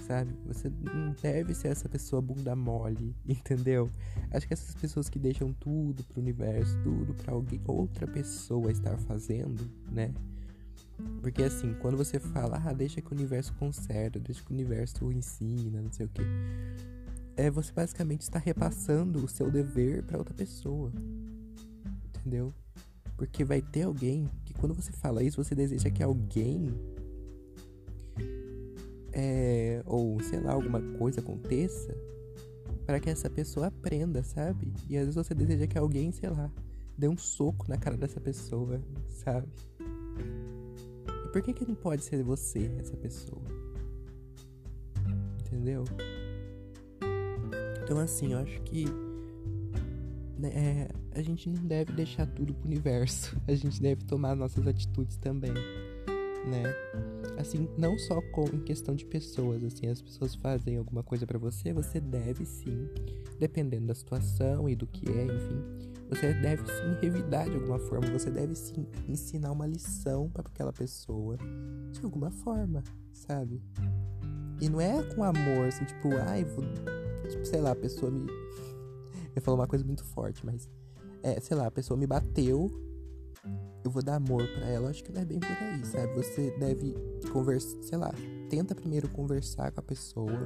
sabe? 0.01 0.33
Você 0.45 0.69
não 0.69 1.13
deve 1.21 1.53
ser 1.53 1.69
essa 1.69 1.87
pessoa 1.87 2.21
bunda 2.21 2.55
mole, 2.55 3.15
entendeu? 3.27 3.89
Acho 4.31 4.47
que 4.47 4.53
essas 4.53 4.75
pessoas 4.75 5.09
que 5.09 5.19
deixam 5.19 5.53
tudo 5.53 6.03
pro 6.03 6.21
universo, 6.21 6.77
tudo 6.83 7.13
para 7.13 7.33
alguém, 7.33 7.61
outra 7.67 8.07
pessoa 8.07 8.71
estar 8.71 8.97
fazendo, 8.97 9.69
né? 9.91 10.13
Porque 11.21 11.43
assim, 11.43 11.73
quando 11.75 11.97
você 11.97 12.19
fala, 12.19 12.61
ah, 12.63 12.73
deixa 12.73 13.01
que 13.01 13.11
o 13.11 13.15
universo 13.15 13.53
conserta, 13.53 14.19
deixa 14.19 14.43
que 14.43 14.51
o 14.51 14.53
universo 14.53 15.11
ensina, 15.11 15.81
não 15.81 15.91
sei 15.91 16.05
o 16.05 16.09
que. 16.09 16.21
É, 17.35 17.49
você 17.49 17.71
basicamente 17.71 18.21
está 18.21 18.37
repassando 18.37 19.23
o 19.23 19.27
seu 19.27 19.49
dever 19.49 20.03
para 20.03 20.17
outra 20.17 20.33
pessoa. 20.33 20.91
Entendeu? 22.19 22.53
Porque 23.17 23.43
vai 23.43 23.61
ter 23.61 23.83
alguém 23.83 24.29
que 24.45 24.53
quando 24.53 24.73
você 24.73 24.91
fala 24.91 25.23
isso, 25.23 25.43
você 25.43 25.55
deseja 25.55 25.89
que 25.89 26.03
alguém 26.03 26.73
é, 29.13 29.81
ou 29.85 30.19
sei 30.21 30.39
lá, 30.39 30.53
alguma 30.53 30.81
coisa 30.97 31.21
aconteça 31.21 31.95
para 32.85 32.99
que 32.99 33.09
essa 33.09 33.29
pessoa 33.29 33.67
aprenda, 33.67 34.23
sabe? 34.23 34.73
E 34.89 34.97
às 34.97 35.05
vezes 35.05 35.15
você 35.15 35.33
deseja 35.33 35.67
que 35.67 35.77
alguém, 35.77 36.11
sei 36.11 36.29
lá, 36.29 36.51
dê 36.97 37.07
um 37.07 37.17
soco 37.17 37.65
na 37.69 37.77
cara 37.77 37.95
dessa 37.95 38.19
pessoa, 38.19 38.81
sabe? 39.07 39.47
por 41.33 41.41
que, 41.41 41.51
que 41.51 41.65
não 41.65 41.73
pode 41.73 42.03
ser 42.03 42.23
você, 42.23 42.71
essa 42.79 42.95
pessoa? 42.95 43.41
Entendeu? 45.41 45.83
Então, 47.83 47.97
assim, 47.97 48.33
eu 48.33 48.39
acho 48.39 48.61
que 48.61 48.85
né, 50.37 50.49
é, 50.49 50.89
a 51.11 51.23
gente 51.23 51.49
não 51.49 51.65
deve 51.65 51.91
deixar 51.93 52.27
tudo 52.27 52.53
pro 52.53 52.67
universo. 52.67 53.35
A 53.47 53.55
gente 53.55 53.81
deve 53.81 54.03
tomar 54.05 54.35
nossas 54.35 54.67
atitudes 54.67 55.17
também, 55.17 55.53
né? 56.45 56.63
Assim, 57.37 57.67
não 57.77 57.97
só 57.97 58.21
com 58.31 58.45
em 58.45 58.59
questão 58.59 58.95
de 58.95 59.05
pessoas, 59.05 59.63
assim, 59.63 59.87
as 59.87 60.01
pessoas 60.01 60.35
fazem 60.35 60.77
alguma 60.77 61.03
coisa 61.03 61.25
para 61.25 61.37
você, 61.37 61.73
você 61.73 61.99
deve 61.99 62.45
sim, 62.45 62.87
dependendo 63.39 63.87
da 63.87 63.95
situação 63.95 64.69
e 64.69 64.75
do 64.75 64.85
que 64.85 65.09
é, 65.09 65.25
enfim, 65.25 65.63
você 66.09 66.33
deve 66.33 66.65
sim 66.67 66.99
revidar 67.01 67.49
de 67.49 67.55
alguma 67.55 67.79
forma, 67.79 68.07
você 68.11 68.29
deve 68.29 68.55
sim 68.55 68.85
ensinar 69.07 69.51
uma 69.51 69.65
lição 69.65 70.29
para 70.29 70.47
aquela 70.47 70.71
pessoa 70.71 71.37
de 71.91 72.03
alguma 72.03 72.29
forma, 72.29 72.83
sabe? 73.11 73.61
E 74.61 74.69
não 74.69 74.79
é 74.79 75.01
com 75.15 75.23
amor, 75.23 75.67
assim, 75.67 75.85
tipo, 75.85 76.09
ai, 76.17 76.43
vou 76.43 76.63
tipo, 77.29 77.45
sei 77.45 77.59
lá, 77.59 77.71
a 77.71 77.75
pessoa 77.75 78.11
me. 78.11 78.27
Eu 79.35 79.41
falo 79.41 79.57
uma 79.57 79.67
coisa 79.67 79.83
muito 79.83 80.03
forte, 80.03 80.45
mas. 80.45 80.69
É, 81.21 81.39
sei 81.39 81.55
lá, 81.55 81.67
a 81.67 81.71
pessoa 81.71 81.97
me 81.97 82.05
bateu. 82.05 82.69
Eu 83.83 83.91
vou 83.91 84.01
dar 84.01 84.15
amor 84.15 84.47
para 84.47 84.67
ela. 84.67 84.89
Acho 84.89 85.03
que 85.03 85.11
não 85.11 85.21
é 85.21 85.25
bem 85.25 85.39
por 85.39 85.49
aí, 85.49 85.85
sabe? 85.85 86.13
Você 86.15 86.51
deve 86.57 86.95
conversar, 87.31 87.81
sei 87.83 87.97
lá, 87.97 88.13
tenta 88.49 88.73
primeiro 88.73 89.09
conversar 89.09 89.71
com 89.71 89.79
a 89.79 89.83
pessoa. 89.83 90.39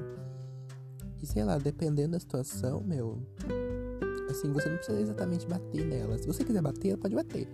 E 1.22 1.26
sei 1.26 1.44
lá, 1.44 1.58
dependendo 1.58 2.14
da 2.14 2.20
situação, 2.20 2.82
meu. 2.82 3.22
Assim, 4.30 4.52
você 4.52 4.70
não 4.70 4.78
precisa 4.78 5.00
exatamente 5.00 5.48
bater 5.48 5.86
nela. 5.86 6.18
Se 6.18 6.28
você 6.28 6.44
quiser 6.44 6.62
bater, 6.62 6.98
pode 6.98 7.16
bater. 7.16 7.48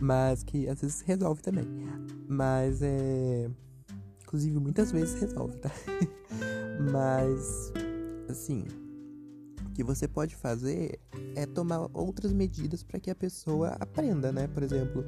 Mas 0.00 0.42
que 0.42 0.68
às 0.68 0.80
vezes 0.80 1.00
resolve 1.00 1.42
também. 1.42 1.66
Mas 2.28 2.82
é. 2.82 3.50
Inclusive, 4.22 4.58
muitas 4.58 4.92
vezes 4.92 5.18
resolve, 5.20 5.56
tá? 5.58 5.70
Mas, 6.92 7.72
assim, 8.28 8.64
que 9.76 9.84
você 9.84 10.08
pode 10.08 10.34
fazer 10.34 10.98
é 11.34 11.44
tomar 11.44 11.90
outras 11.92 12.32
medidas 12.32 12.82
para 12.82 12.98
que 12.98 13.10
a 13.10 13.14
pessoa 13.14 13.76
aprenda, 13.78 14.32
né? 14.32 14.48
Por 14.48 14.62
exemplo, 14.62 15.04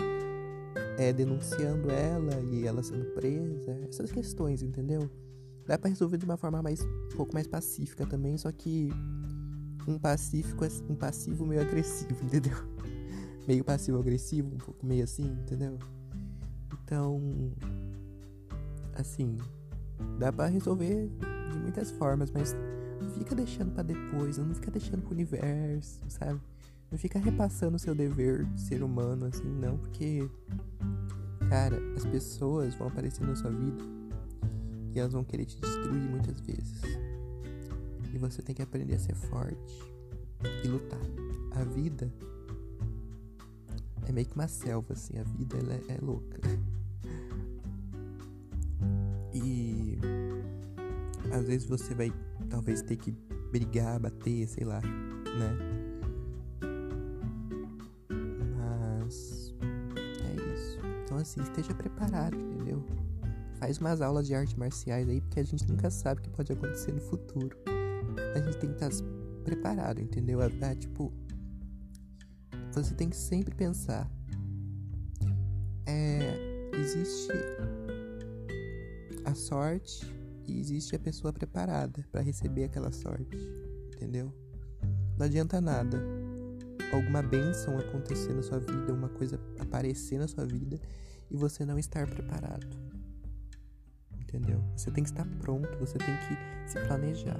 é 0.98 1.10
denunciando 1.10 1.90
ela 1.90 2.38
e 2.52 2.66
ela 2.66 2.82
sendo 2.82 3.06
presa, 3.14 3.72
essas 3.88 4.12
questões, 4.12 4.62
entendeu? 4.62 5.10
Dá 5.66 5.78
para 5.78 5.88
resolver 5.88 6.18
de 6.18 6.26
uma 6.26 6.36
forma 6.36 6.60
mais 6.62 6.82
um 6.82 7.16
pouco 7.16 7.32
mais 7.32 7.46
pacífica 7.46 8.06
também, 8.06 8.36
só 8.36 8.52
que 8.52 8.90
um 9.86 9.98
pacífico 9.98 10.62
é 10.66 10.68
um 10.86 10.94
passivo 10.94 11.46
meio 11.46 11.62
agressivo, 11.62 12.12
entendeu? 12.22 12.58
Meio 13.46 13.64
passivo 13.64 13.98
agressivo, 13.98 14.54
um 14.54 14.58
pouco 14.58 14.84
meio 14.84 15.04
assim, 15.04 15.24
entendeu? 15.24 15.78
Então, 16.84 17.22
assim, 18.94 19.38
dá 20.18 20.30
para 20.30 20.48
resolver 20.48 21.08
de 21.52 21.58
muitas 21.58 21.90
formas, 21.90 22.30
mas 22.30 22.54
fica 23.28 23.36
deixando 23.36 23.72
para 23.72 23.82
depois, 23.82 24.38
não 24.38 24.54
fica 24.54 24.70
deixando 24.70 25.02
pro 25.02 25.12
universo, 25.12 26.00
sabe? 26.08 26.40
Não 26.90 26.98
fica 26.98 27.18
repassando 27.18 27.76
o 27.76 27.78
seu 27.78 27.94
dever 27.94 28.46
de 28.46 28.60
ser 28.62 28.82
humano 28.82 29.26
assim, 29.26 29.46
não, 29.46 29.76
porque 29.76 30.26
cara, 31.50 31.78
as 31.94 32.06
pessoas 32.06 32.74
vão 32.74 32.88
aparecer 32.88 33.26
na 33.26 33.36
sua 33.36 33.50
vida 33.50 33.84
e 34.94 34.98
elas 34.98 35.12
vão 35.12 35.22
querer 35.24 35.44
te 35.44 35.60
destruir 35.60 36.08
muitas 36.08 36.40
vezes. 36.40 36.80
E 38.14 38.16
você 38.16 38.40
tem 38.40 38.54
que 38.54 38.62
aprender 38.62 38.94
a 38.94 38.98
ser 38.98 39.14
forte 39.14 39.84
e 40.64 40.68
lutar. 40.68 41.00
A 41.52 41.64
vida 41.64 42.10
é 44.06 44.12
meio 44.12 44.26
que 44.26 44.34
uma 44.34 44.48
selva, 44.48 44.94
assim. 44.94 45.18
A 45.18 45.22
vida 45.22 45.58
ela 45.58 45.74
é, 45.74 45.82
é 45.88 45.98
louca. 46.00 46.40
E 49.30 49.98
às 51.30 51.46
vezes 51.46 51.68
você 51.68 51.94
vai 51.94 52.10
talvez 52.48 52.82
ter 52.82 52.96
que 52.96 53.12
brigar, 53.50 53.98
bater, 54.00 54.46
sei 54.48 54.64
lá, 54.64 54.80
né? 54.80 55.58
Mas 58.56 59.54
é 59.96 60.54
isso. 60.54 60.78
Então 61.04 61.18
assim, 61.18 61.40
esteja 61.42 61.74
preparado, 61.74 62.36
entendeu? 62.36 62.84
Faz 63.58 63.78
umas 63.78 64.00
aulas 64.00 64.26
de 64.26 64.34
artes 64.34 64.54
marciais 64.54 65.08
aí, 65.08 65.20
porque 65.20 65.40
a 65.40 65.44
gente 65.44 65.68
nunca 65.68 65.90
sabe 65.90 66.20
o 66.20 66.24
que 66.24 66.30
pode 66.30 66.52
acontecer 66.52 66.92
no 66.92 67.00
futuro. 67.00 67.56
A 68.34 68.40
gente 68.40 68.56
tem 68.58 68.72
que 68.72 68.84
estar 68.84 68.90
preparado, 69.44 70.00
entendeu? 70.00 70.40
Ah, 70.42 70.74
tipo, 70.74 71.12
você 72.72 72.94
tem 72.94 73.08
que 73.08 73.16
sempre 73.16 73.54
pensar. 73.54 74.08
É, 75.86 76.70
existe 76.74 77.32
a 79.24 79.34
sorte 79.34 80.17
e 80.48 80.58
existe 80.58 80.96
a 80.96 80.98
pessoa 80.98 81.32
preparada 81.32 82.04
para 82.10 82.20
receber 82.20 82.64
aquela 82.64 82.90
sorte, 82.90 83.36
entendeu? 83.94 84.32
Não 85.16 85.26
adianta 85.26 85.60
nada 85.60 86.02
alguma 86.92 87.22
bênção 87.22 87.78
acontecer 87.78 88.32
na 88.32 88.42
sua 88.42 88.58
vida, 88.58 88.92
uma 88.92 89.08
coisa 89.08 89.38
aparecer 89.58 90.18
na 90.18 90.26
sua 90.26 90.46
vida 90.46 90.80
e 91.30 91.36
você 91.36 91.64
não 91.64 91.78
estar 91.78 92.06
preparado. 92.08 92.66
Entendeu? 94.20 94.62
Você 94.76 94.90
tem 94.90 95.04
que 95.04 95.10
estar 95.10 95.26
pronto, 95.38 95.68
você 95.78 95.98
tem 95.98 96.14
que 96.16 96.70
se 96.70 96.78
planejar. 96.86 97.38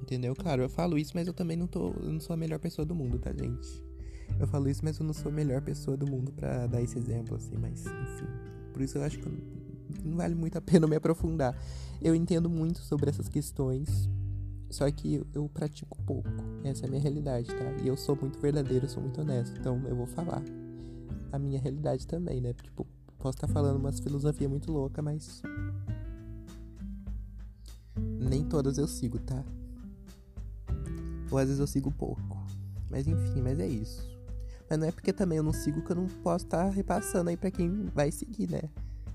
Entendeu? 0.00 0.34
Claro, 0.34 0.62
eu 0.62 0.68
falo 0.68 0.98
isso, 0.98 1.12
mas 1.14 1.26
eu 1.26 1.32
também 1.32 1.56
não 1.56 1.66
tô, 1.66 1.92
eu 1.92 2.12
não 2.12 2.20
sou 2.20 2.34
a 2.34 2.36
melhor 2.36 2.58
pessoa 2.58 2.84
do 2.84 2.94
mundo, 2.94 3.18
tá, 3.18 3.32
gente? 3.32 3.82
Eu 4.38 4.46
falo 4.46 4.68
isso, 4.68 4.80
mas 4.84 4.98
eu 4.98 5.06
não 5.06 5.14
sou 5.14 5.30
a 5.30 5.34
melhor 5.34 5.60
pessoa 5.62 5.96
do 5.96 6.06
mundo 6.06 6.32
para 6.32 6.66
dar 6.66 6.82
esse 6.82 6.98
exemplo 6.98 7.36
assim, 7.36 7.56
mas 7.56 7.84
enfim. 7.86 8.26
Por 8.72 8.82
isso 8.82 8.98
eu 8.98 9.02
acho 9.02 9.18
que 9.18 9.28
não 10.04 10.16
vale 10.16 10.34
muito 10.34 10.56
a 10.56 10.60
pena 10.60 10.86
me 10.86 10.96
aprofundar. 10.96 11.56
Eu 12.00 12.14
entendo 12.14 12.48
muito 12.48 12.80
sobre 12.80 13.10
essas 13.10 13.28
questões, 13.28 14.08
só 14.70 14.90
que 14.90 15.24
eu 15.32 15.48
pratico 15.48 15.96
pouco. 16.02 16.28
Essa 16.62 16.84
é 16.84 16.86
a 16.86 16.90
minha 16.90 17.02
realidade, 17.02 17.48
tá? 17.48 17.82
E 17.82 17.88
eu 17.88 17.96
sou 17.96 18.16
muito 18.16 18.38
verdadeiro, 18.38 18.86
eu 18.86 18.88
sou 18.88 19.02
muito 19.02 19.20
honesto, 19.20 19.58
então 19.58 19.80
eu 19.86 19.96
vou 19.96 20.06
falar 20.06 20.42
a 21.32 21.38
minha 21.38 21.58
realidade 21.58 22.06
também, 22.06 22.40
né? 22.40 22.52
Tipo, 22.52 22.86
posso 23.18 23.36
estar 23.36 23.48
falando 23.48 23.76
umas 23.76 24.00
filosofia 24.00 24.48
muito 24.48 24.70
louca, 24.70 25.00
mas 25.00 25.42
nem 27.96 28.44
todas 28.44 28.78
eu 28.78 28.86
sigo, 28.86 29.18
tá? 29.18 29.44
Ou 31.30 31.38
às 31.38 31.46
vezes 31.46 31.60
eu 31.60 31.66
sigo 31.66 31.90
pouco. 31.90 32.44
Mas 32.90 33.06
enfim, 33.08 33.42
mas 33.42 33.58
é 33.58 33.66
isso. 33.66 34.08
Mas 34.68 34.78
não 34.78 34.86
é 34.86 34.92
porque 34.92 35.12
também 35.12 35.38
eu 35.38 35.44
não 35.44 35.52
sigo 35.52 35.82
que 35.82 35.90
eu 35.90 35.96
não 35.96 36.06
posso 36.06 36.44
estar 36.44 36.68
repassando 36.70 37.30
aí 37.30 37.36
para 37.36 37.50
quem 37.50 37.86
vai 37.94 38.10
seguir, 38.10 38.50
né? 38.50 38.62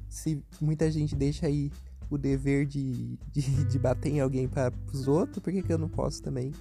Se 0.09 0.43
muita 0.59 0.89
gente 0.91 1.15
deixa 1.15 1.45
aí 1.45 1.71
o 2.09 2.17
dever 2.17 2.65
de, 2.65 3.17
de, 3.31 3.63
de 3.65 3.79
bater 3.79 4.09
em 4.09 4.19
alguém 4.19 4.47
para 4.47 4.73
os 4.91 5.07
outros, 5.07 5.39
por 5.39 5.53
que, 5.53 5.61
que 5.61 5.71
eu 5.71 5.77
não 5.77 5.87
posso 5.87 6.21
também, 6.21 6.51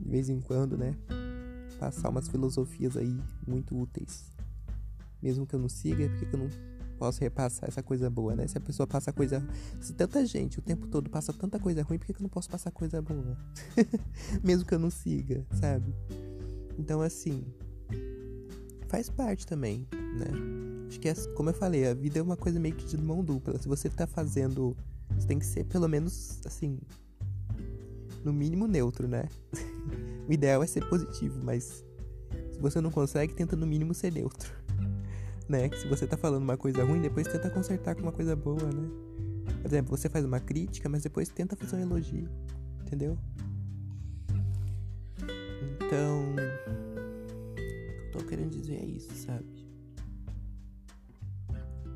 de 0.00 0.08
vez 0.08 0.28
em 0.28 0.40
quando, 0.40 0.78
né? 0.78 0.94
Passar 1.78 2.08
umas 2.08 2.28
filosofias 2.28 2.96
aí 2.96 3.18
muito 3.46 3.76
úteis. 3.76 4.30
Mesmo 5.20 5.46
que 5.46 5.54
eu 5.54 5.58
não 5.58 5.68
siga, 5.68 6.08
por 6.08 6.18
que, 6.18 6.26
que 6.26 6.34
eu 6.34 6.38
não 6.38 6.48
posso 6.96 7.20
repassar 7.20 7.68
essa 7.68 7.82
coisa 7.82 8.08
boa, 8.08 8.34
né? 8.34 8.46
Se 8.46 8.56
a 8.56 8.60
pessoa 8.60 8.86
passa 8.86 9.12
coisa. 9.12 9.46
Se 9.80 9.92
tanta 9.92 10.24
gente 10.24 10.58
o 10.58 10.62
tempo 10.62 10.86
todo 10.86 11.10
passa 11.10 11.32
tanta 11.32 11.58
coisa 11.58 11.82
ruim, 11.82 11.98
por 11.98 12.06
que, 12.06 12.12
que 12.14 12.20
eu 12.20 12.24
não 12.24 12.30
posso 12.30 12.48
passar 12.48 12.70
coisa 12.70 13.02
boa? 13.02 13.36
Mesmo 14.42 14.64
que 14.64 14.74
eu 14.74 14.78
não 14.78 14.90
siga, 14.90 15.44
sabe? 15.52 15.92
Então, 16.78 17.00
assim, 17.00 17.44
faz 18.88 19.10
parte 19.10 19.46
também, 19.46 19.86
né? 19.92 20.75
Acho 20.88 21.00
que 21.00 21.08
é, 21.08 21.14
como 21.34 21.50
eu 21.50 21.54
falei, 21.54 21.86
a 21.86 21.94
vida 21.94 22.18
é 22.18 22.22
uma 22.22 22.36
coisa 22.36 22.60
meio 22.60 22.74
que 22.74 22.86
de 22.86 22.96
mão 22.96 23.24
dupla. 23.24 23.58
Se 23.60 23.68
você 23.68 23.88
tá 23.88 24.06
fazendo, 24.06 24.76
você 25.16 25.26
tem 25.26 25.38
que 25.38 25.46
ser 25.46 25.64
pelo 25.64 25.88
menos 25.88 26.40
assim, 26.44 26.78
no 28.24 28.32
mínimo 28.32 28.66
neutro, 28.66 29.06
né? 29.08 29.28
o 30.28 30.32
ideal 30.32 30.62
é 30.62 30.66
ser 30.66 30.88
positivo, 30.88 31.40
mas 31.42 31.84
se 32.52 32.60
você 32.60 32.80
não 32.80 32.90
consegue, 32.90 33.34
tenta 33.34 33.56
no 33.56 33.66
mínimo 33.66 33.94
ser 33.94 34.12
neutro. 34.12 34.50
Né? 35.48 35.68
Que 35.68 35.78
se 35.78 35.86
você 35.86 36.08
tá 36.08 36.16
falando 36.16 36.42
uma 36.42 36.56
coisa 36.56 36.82
ruim, 36.82 37.00
depois 37.00 37.28
tenta 37.28 37.48
consertar 37.48 37.94
com 37.94 38.02
uma 38.02 38.10
coisa 38.10 38.34
boa, 38.34 38.64
né? 38.64 38.88
Por 39.62 39.66
exemplo, 39.68 39.96
você 39.96 40.08
faz 40.08 40.24
uma 40.24 40.40
crítica, 40.40 40.88
mas 40.88 41.04
depois 41.04 41.28
tenta 41.28 41.54
fazer 41.54 41.76
um 41.76 41.80
elogio, 41.82 42.28
entendeu? 42.80 43.16
Então, 45.76 46.34
tô 48.10 48.24
querendo 48.26 48.50
dizer 48.50 48.74
é 48.74 48.84
isso, 48.84 49.14
sabe? 49.14 49.65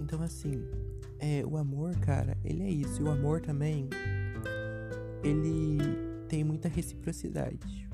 Então, 0.01 0.23
assim, 0.23 0.65
é, 1.19 1.45
o 1.45 1.57
amor, 1.57 1.95
cara, 1.97 2.37
ele 2.45 2.63
é 2.63 2.71
isso. 2.71 3.01
E 3.01 3.05
o 3.05 3.11
amor 3.11 3.41
também, 3.41 3.89
ele 5.23 5.79
tem 6.29 6.43
muita 6.43 6.69
reciprocidade, 6.69 7.89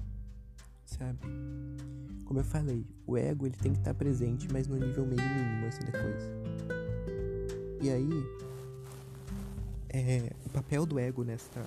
sabe? 0.84 1.26
Como 2.24 2.40
eu 2.40 2.44
falei, 2.44 2.86
o 3.06 3.16
ego 3.16 3.46
ele 3.46 3.56
tem 3.56 3.72
que 3.72 3.78
estar 3.78 3.94
presente, 3.94 4.48
mas 4.52 4.66
no 4.66 4.76
nível 4.76 5.04
meio 5.04 5.22
mínimo, 5.22 5.66
assim, 5.66 5.84
da 5.84 5.92
coisa. 5.92 6.30
E 7.82 7.90
aí, 7.90 8.08
é, 9.88 10.32
o 10.44 10.50
papel 10.50 10.86
do 10.86 10.98
ego 10.98 11.24
nesta. 11.24 11.64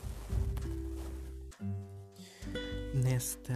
Nesta 2.93 3.53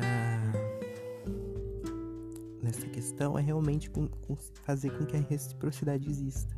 nessa 2.62 2.88
questão 2.88 3.38
é 3.38 3.42
realmente 3.42 3.90
com, 3.90 4.08
com 4.08 4.36
fazer 4.36 4.98
com 4.98 5.06
que 5.06 5.18
a 5.18 5.20
reciprocidade 5.20 6.10
exista. 6.10 6.53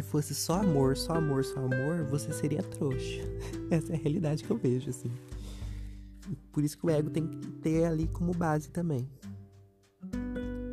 Se 0.00 0.04
fosse 0.04 0.34
só 0.34 0.62
amor, 0.62 0.96
só 0.96 1.16
amor, 1.16 1.44
só 1.44 1.60
amor, 1.60 2.06
você 2.08 2.32
seria 2.32 2.62
trouxa. 2.62 3.20
Essa 3.70 3.92
é 3.92 3.96
a 3.96 3.98
realidade 3.98 4.42
que 4.42 4.50
eu 4.50 4.56
vejo, 4.56 4.88
assim. 4.88 5.10
Por 6.50 6.64
isso 6.64 6.78
que 6.78 6.86
o 6.86 6.88
ego 6.88 7.10
tem 7.10 7.26
que 7.26 7.46
ter 7.60 7.84
ali 7.84 8.06
como 8.06 8.32
base 8.32 8.70
também. 8.70 9.06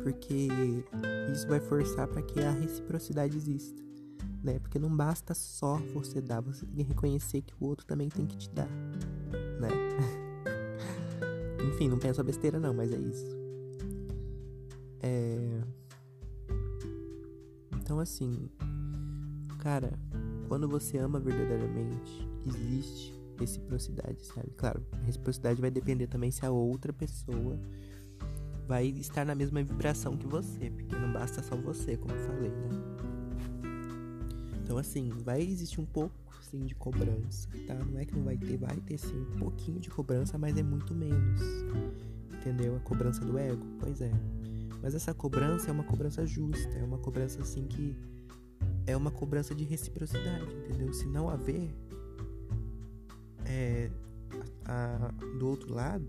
Porque 0.02 0.48
isso 1.30 1.46
vai 1.46 1.60
forçar 1.60 2.08
para 2.08 2.22
que 2.22 2.40
a 2.40 2.52
reciprocidade 2.52 3.36
exista. 3.36 3.82
Né? 4.42 4.58
Porque 4.60 4.78
não 4.78 4.96
basta 4.96 5.34
só 5.34 5.76
você 5.92 6.22
dar, 6.22 6.40
você 6.40 6.64
tem 6.64 6.76
que 6.76 6.82
reconhecer 6.84 7.42
que 7.42 7.52
o 7.60 7.66
outro 7.66 7.84
também 7.84 8.08
tem 8.08 8.24
que 8.24 8.38
te 8.38 8.48
dar. 8.48 8.70
Né? 9.60 9.68
Enfim, 11.68 11.86
não 11.86 11.98
pensa 11.98 12.24
besteira 12.24 12.58
não, 12.58 12.72
mas 12.72 12.90
é 12.90 12.96
isso. 12.96 13.26
É... 15.02 15.60
Então, 17.76 18.00
assim, 18.00 18.48
cara, 19.68 19.92
quando 20.48 20.66
você 20.66 20.96
ama 20.96 21.20
verdadeiramente, 21.20 22.26
existe 22.46 23.14
reciprocidade, 23.38 24.24
sabe? 24.24 24.50
Claro, 24.56 24.82
a 24.92 25.04
reciprocidade 25.04 25.60
vai 25.60 25.70
depender 25.70 26.06
também 26.06 26.30
se 26.30 26.44
a 26.46 26.50
outra 26.50 26.90
pessoa 26.90 27.60
vai 28.66 28.86
estar 28.86 29.26
na 29.26 29.34
mesma 29.34 29.62
vibração 29.62 30.16
que 30.16 30.26
você, 30.26 30.70
porque 30.70 30.96
não 30.96 31.12
basta 31.12 31.42
só 31.42 31.54
você, 31.54 31.98
como 31.98 32.14
eu 32.14 32.26
falei, 32.26 32.48
né? 32.48 32.68
Então, 34.64 34.78
assim, 34.78 35.10
vai 35.22 35.42
existir 35.42 35.82
um 35.82 35.86
pouco, 35.86 36.14
sim, 36.40 36.64
de 36.64 36.74
cobrança, 36.74 37.46
tá? 37.66 37.74
Não 37.74 37.98
é 37.98 38.06
que 38.06 38.16
não 38.16 38.24
vai 38.24 38.38
ter, 38.38 38.56
vai 38.56 38.76
ter, 38.76 38.96
sim, 38.96 39.20
um 39.34 39.38
pouquinho 39.38 39.78
de 39.78 39.90
cobrança, 39.90 40.38
mas 40.38 40.56
é 40.56 40.62
muito 40.62 40.94
menos, 40.94 41.42
entendeu? 42.32 42.74
A 42.74 42.80
cobrança 42.80 43.22
do 43.22 43.36
ego, 43.36 43.66
pois 43.80 44.00
é. 44.00 44.12
Mas 44.82 44.94
essa 44.94 45.12
cobrança 45.12 45.68
é 45.68 45.72
uma 45.72 45.84
cobrança 45.84 46.24
justa, 46.24 46.74
é 46.78 46.82
uma 46.82 46.98
cobrança, 46.98 47.42
assim, 47.42 47.66
que 47.66 47.94
é 48.88 48.96
uma 48.96 49.10
cobrança 49.10 49.54
de 49.54 49.64
reciprocidade, 49.64 50.50
entendeu? 50.54 50.92
Se 50.94 51.06
não 51.06 51.28
haver 51.28 51.70
é, 53.44 53.90
a, 54.64 55.08
a, 55.08 55.36
do 55.38 55.46
outro 55.46 55.74
lado, 55.74 56.08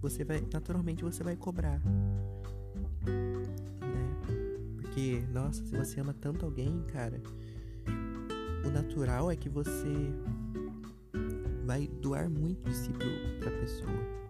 você 0.00 0.24
vai 0.24 0.40
naturalmente 0.52 1.02
você 1.02 1.24
vai 1.24 1.34
cobrar, 1.34 1.80
né? 1.80 3.32
Porque 4.76 5.24
nossa, 5.32 5.64
se 5.64 5.76
você 5.76 5.98
ama 5.98 6.14
tanto 6.14 6.46
alguém, 6.46 6.84
cara, 6.92 7.20
o 8.64 8.70
natural 8.70 9.28
é 9.28 9.34
que 9.34 9.48
você 9.48 9.92
vai 11.64 11.88
doar 11.88 12.30
muito 12.30 12.70
de 12.70 12.76
si 12.76 12.90
para 13.40 13.48
a 13.48 13.58
pessoa. 13.58 14.22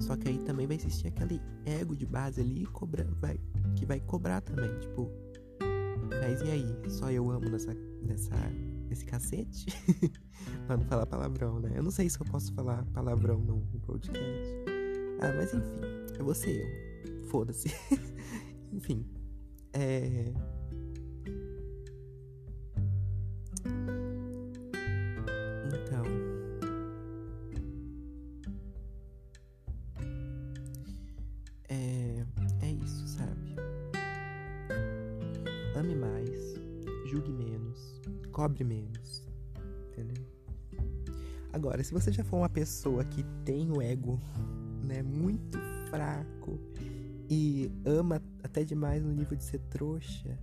Só 0.00 0.16
que 0.16 0.28
aí 0.28 0.38
também 0.38 0.66
vai 0.66 0.76
existir 0.76 1.08
aquele 1.08 1.42
ego 1.66 1.94
de 1.94 2.06
base 2.06 2.40
ali 2.40 2.64
cobra, 2.64 3.06
vai, 3.20 3.38
que 3.76 3.84
vai 3.84 4.00
cobrar 4.00 4.40
também, 4.40 4.74
tipo, 4.80 5.10
mas 6.20 6.40
e 6.42 6.50
aí? 6.50 6.90
Só 6.90 7.10
eu 7.10 7.30
amo 7.30 7.48
nessa, 7.48 7.74
nessa, 8.02 8.34
nesse 8.88 9.04
cacete? 9.04 9.66
pra 10.66 10.76
não 10.76 10.84
falar 10.86 11.06
palavrão, 11.06 11.60
né? 11.60 11.72
Eu 11.74 11.82
não 11.82 11.90
sei 11.90 12.08
se 12.08 12.20
eu 12.20 12.26
posso 12.26 12.52
falar 12.54 12.84
palavrão 12.92 13.38
no, 13.38 13.56
no 13.72 13.80
podcast. 13.80 14.22
Ah, 15.20 15.32
mas 15.36 15.54
enfim, 15.54 15.80
é 16.18 16.22
você 16.22 16.62
eu. 16.62 17.28
Foda-se. 17.28 17.68
enfim. 18.72 19.06
É. 19.72 20.32
se 41.92 42.00
você 42.00 42.10
já 42.10 42.24
for 42.24 42.38
uma 42.38 42.48
pessoa 42.48 43.04
que 43.04 43.22
tem 43.44 43.70
o 43.70 43.82
ego, 43.82 44.18
né, 44.82 45.02
muito 45.02 45.58
fraco 45.90 46.58
e 47.28 47.70
ama 47.84 48.22
até 48.42 48.64
demais 48.64 49.02
no 49.02 49.12
nível 49.12 49.36
de 49.36 49.44
ser 49.44 49.58
trouxa, 49.68 50.38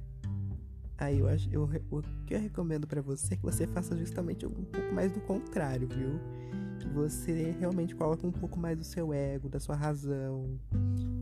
aí 0.96 1.20
eu 1.20 1.28
acho, 1.28 1.50
eu, 1.52 1.64
o 1.90 2.04
que 2.28 2.36
eu 2.36 2.40
recomendo 2.40 2.86
para 2.86 3.02
você 3.02 3.34
é 3.34 3.38
que 3.38 3.42
você 3.42 3.66
faça 3.66 3.98
justamente 3.98 4.46
um 4.46 4.52
pouco 4.52 4.94
mais 4.94 5.12
do 5.12 5.20
contrário, 5.22 5.88
viu? 5.88 6.20
Que 6.80 6.88
você 6.90 7.56
realmente 7.60 7.96
coloque 7.96 8.28
um 8.28 8.32
pouco 8.32 8.60
mais 8.60 8.78
do 8.78 8.84
seu 8.84 9.12
ego, 9.12 9.50
da 9.50 9.60
sua 9.60 9.76
razão, 9.76 10.60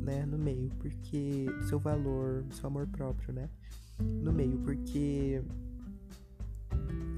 né, 0.01 0.25
no 0.25 0.37
meio, 0.37 0.69
porque 0.79 1.45
do 1.45 1.69
seu 1.69 1.79
valor, 1.79 2.43
do 2.43 2.53
seu 2.53 2.67
amor 2.67 2.85
próprio, 2.87 3.33
né? 3.33 3.49
No 3.97 4.33
meio, 4.33 4.57
porque 4.59 5.41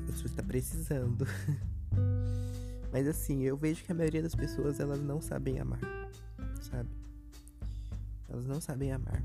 você 0.06 0.28
está 0.28 0.43
precisando. 0.43 1.26
Mas 2.91 3.08
assim, 3.08 3.43
eu 3.43 3.56
vejo 3.56 3.84
que 3.84 3.91
a 3.91 3.95
maioria 3.95 4.21
das 4.21 4.36
pessoas 4.36 4.80
elas 4.80 4.99
não 4.99 5.21
sabem 5.21 5.60
amar, 5.60 5.80
sabe? 6.62 6.89
Elas 8.28 8.45
não 8.45 8.60
sabem 8.60 8.91
amar. 8.91 9.23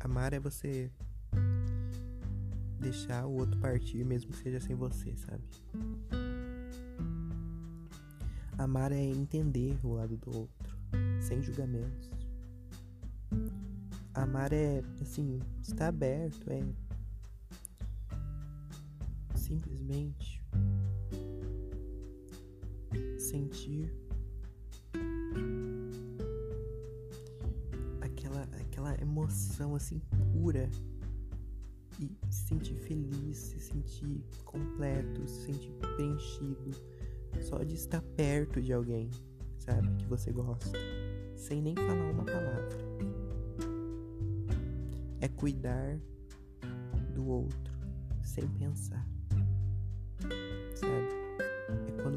Amar 0.00 0.32
é 0.32 0.38
você 0.38 0.90
deixar 2.78 3.26
o 3.26 3.32
outro 3.32 3.58
partir, 3.60 4.04
mesmo 4.04 4.30
que 4.30 4.38
seja 4.38 4.60
sem 4.60 4.76
você, 4.76 5.14
sabe? 5.16 5.42
Amar 8.56 8.92
é 8.92 9.00
entender 9.00 9.78
o 9.84 9.94
lado 9.94 10.16
do 10.16 10.36
outro, 10.36 10.76
sem 11.20 11.42
julgamentos. 11.42 12.10
Amar 14.14 14.52
é, 14.52 14.82
assim, 15.00 15.40
estar 15.62 15.88
aberto, 15.88 16.50
é 16.50 16.62
simplesmente 19.36 20.27
sentir. 23.28 23.92
Aquela, 28.00 28.42
aquela 28.60 29.00
emoção 29.00 29.74
assim 29.74 30.00
pura. 30.32 30.68
E 32.00 32.16
se 32.30 32.48
sentir 32.48 32.76
feliz, 32.76 33.36
se 33.36 33.60
sentir 33.60 34.24
completo, 34.44 35.26
se 35.26 35.46
sentir 35.46 35.72
preenchido. 35.96 36.70
Só 37.40 37.62
de 37.62 37.74
estar 37.74 38.00
perto 38.16 38.60
de 38.60 38.72
alguém, 38.72 39.10
sabe, 39.58 39.88
que 39.96 40.06
você 40.06 40.32
gosta, 40.32 40.78
sem 41.36 41.60
nem 41.60 41.74
falar 41.74 42.10
uma 42.10 42.24
palavra. 42.24 42.78
É 45.20 45.28
cuidar 45.28 46.00
do 47.14 47.26
outro 47.26 47.78
sem 48.22 48.46
pensar, 48.48 49.06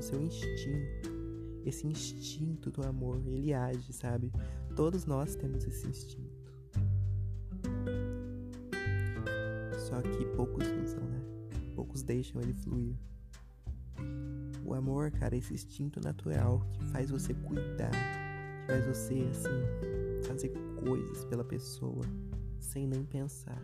Seu 0.01 0.19
instinto, 0.19 1.11
esse 1.63 1.85
instinto 1.85 2.71
do 2.71 2.81
amor, 2.85 3.21
ele 3.27 3.53
age, 3.53 3.93
sabe? 3.93 4.31
Todos 4.75 5.05
nós 5.05 5.35
temos 5.35 5.63
esse 5.63 5.87
instinto. 5.87 6.51
Só 9.77 10.01
que 10.01 10.25
poucos 10.35 10.65
usam, 10.83 11.03
né? 11.03 11.21
Poucos 11.75 12.01
deixam 12.01 12.41
ele 12.41 12.51
fluir. 12.51 12.95
O 14.65 14.73
amor, 14.73 15.11
cara, 15.11 15.35
é 15.35 15.37
esse 15.37 15.53
instinto 15.53 16.01
natural 16.01 16.65
que 16.73 16.83
faz 16.85 17.11
você 17.11 17.35
cuidar, 17.35 17.91
que 17.91 18.67
faz 18.67 18.85
você, 18.87 19.27
assim, 19.29 20.23
fazer 20.23 20.51
coisas 20.83 21.23
pela 21.25 21.43
pessoa 21.43 22.03
sem 22.59 22.87
nem 22.87 23.05
pensar. 23.05 23.61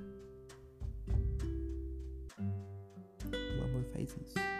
O 3.25 3.63
amor 3.63 3.83
faz 3.85 4.15
isso. 4.21 4.56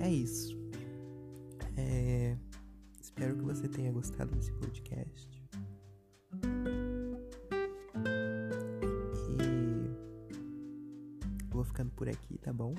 É 0.00 0.10
isso. 0.10 0.58
É... 1.76 2.36
Espero 3.00 3.36
que 3.36 3.42
você 3.42 3.68
tenha 3.68 3.92
gostado 3.92 4.34
desse 4.34 4.52
podcast. 4.52 5.40
vou 11.60 11.64
ficando 11.64 11.90
por 11.90 12.08
aqui, 12.08 12.38
tá 12.38 12.54
bom? 12.54 12.74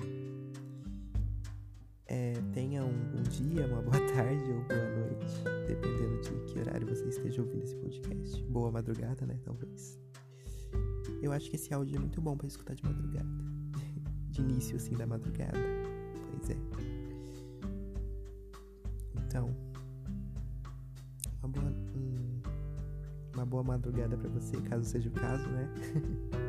É, 2.06 2.32
tenha 2.52 2.84
um 2.84 3.10
bom 3.10 3.22
dia, 3.22 3.64
uma 3.66 3.80
boa 3.80 4.00
tarde 4.12 4.50
ou 4.50 4.60
boa 4.64 4.90
noite, 4.98 5.44
dependendo 5.68 6.20
de 6.20 6.52
que 6.52 6.58
horário 6.58 6.88
você 6.88 7.08
esteja 7.08 7.42
ouvindo 7.42 7.62
esse 7.62 7.76
podcast. 7.76 8.42
Boa 8.44 8.72
madrugada, 8.72 9.24
né? 9.24 9.38
Talvez. 9.44 10.00
Eu 11.22 11.30
acho 11.30 11.48
que 11.48 11.54
esse 11.54 11.72
áudio 11.72 11.96
é 11.96 12.00
muito 12.00 12.20
bom 12.20 12.36
para 12.36 12.48
escutar 12.48 12.74
de 12.74 12.82
madrugada. 12.82 13.28
De 14.32 14.40
início, 14.40 14.76
assim, 14.76 14.94
da 14.94 15.06
madrugada. 15.06 15.81
Madrugada 23.92 24.16
para 24.16 24.30
você, 24.30 24.56
caso 24.62 24.84
seja 24.84 25.08
o 25.08 25.12
caso, 25.12 25.46
né? 25.48 25.68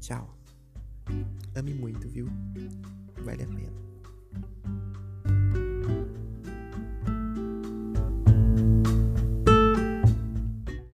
Tchau. 0.00 0.36
Ame 1.54 1.74
muito, 1.74 2.08
viu? 2.08 2.26
Vale 3.24 3.42
a 3.42 3.46
pena. 3.46 3.81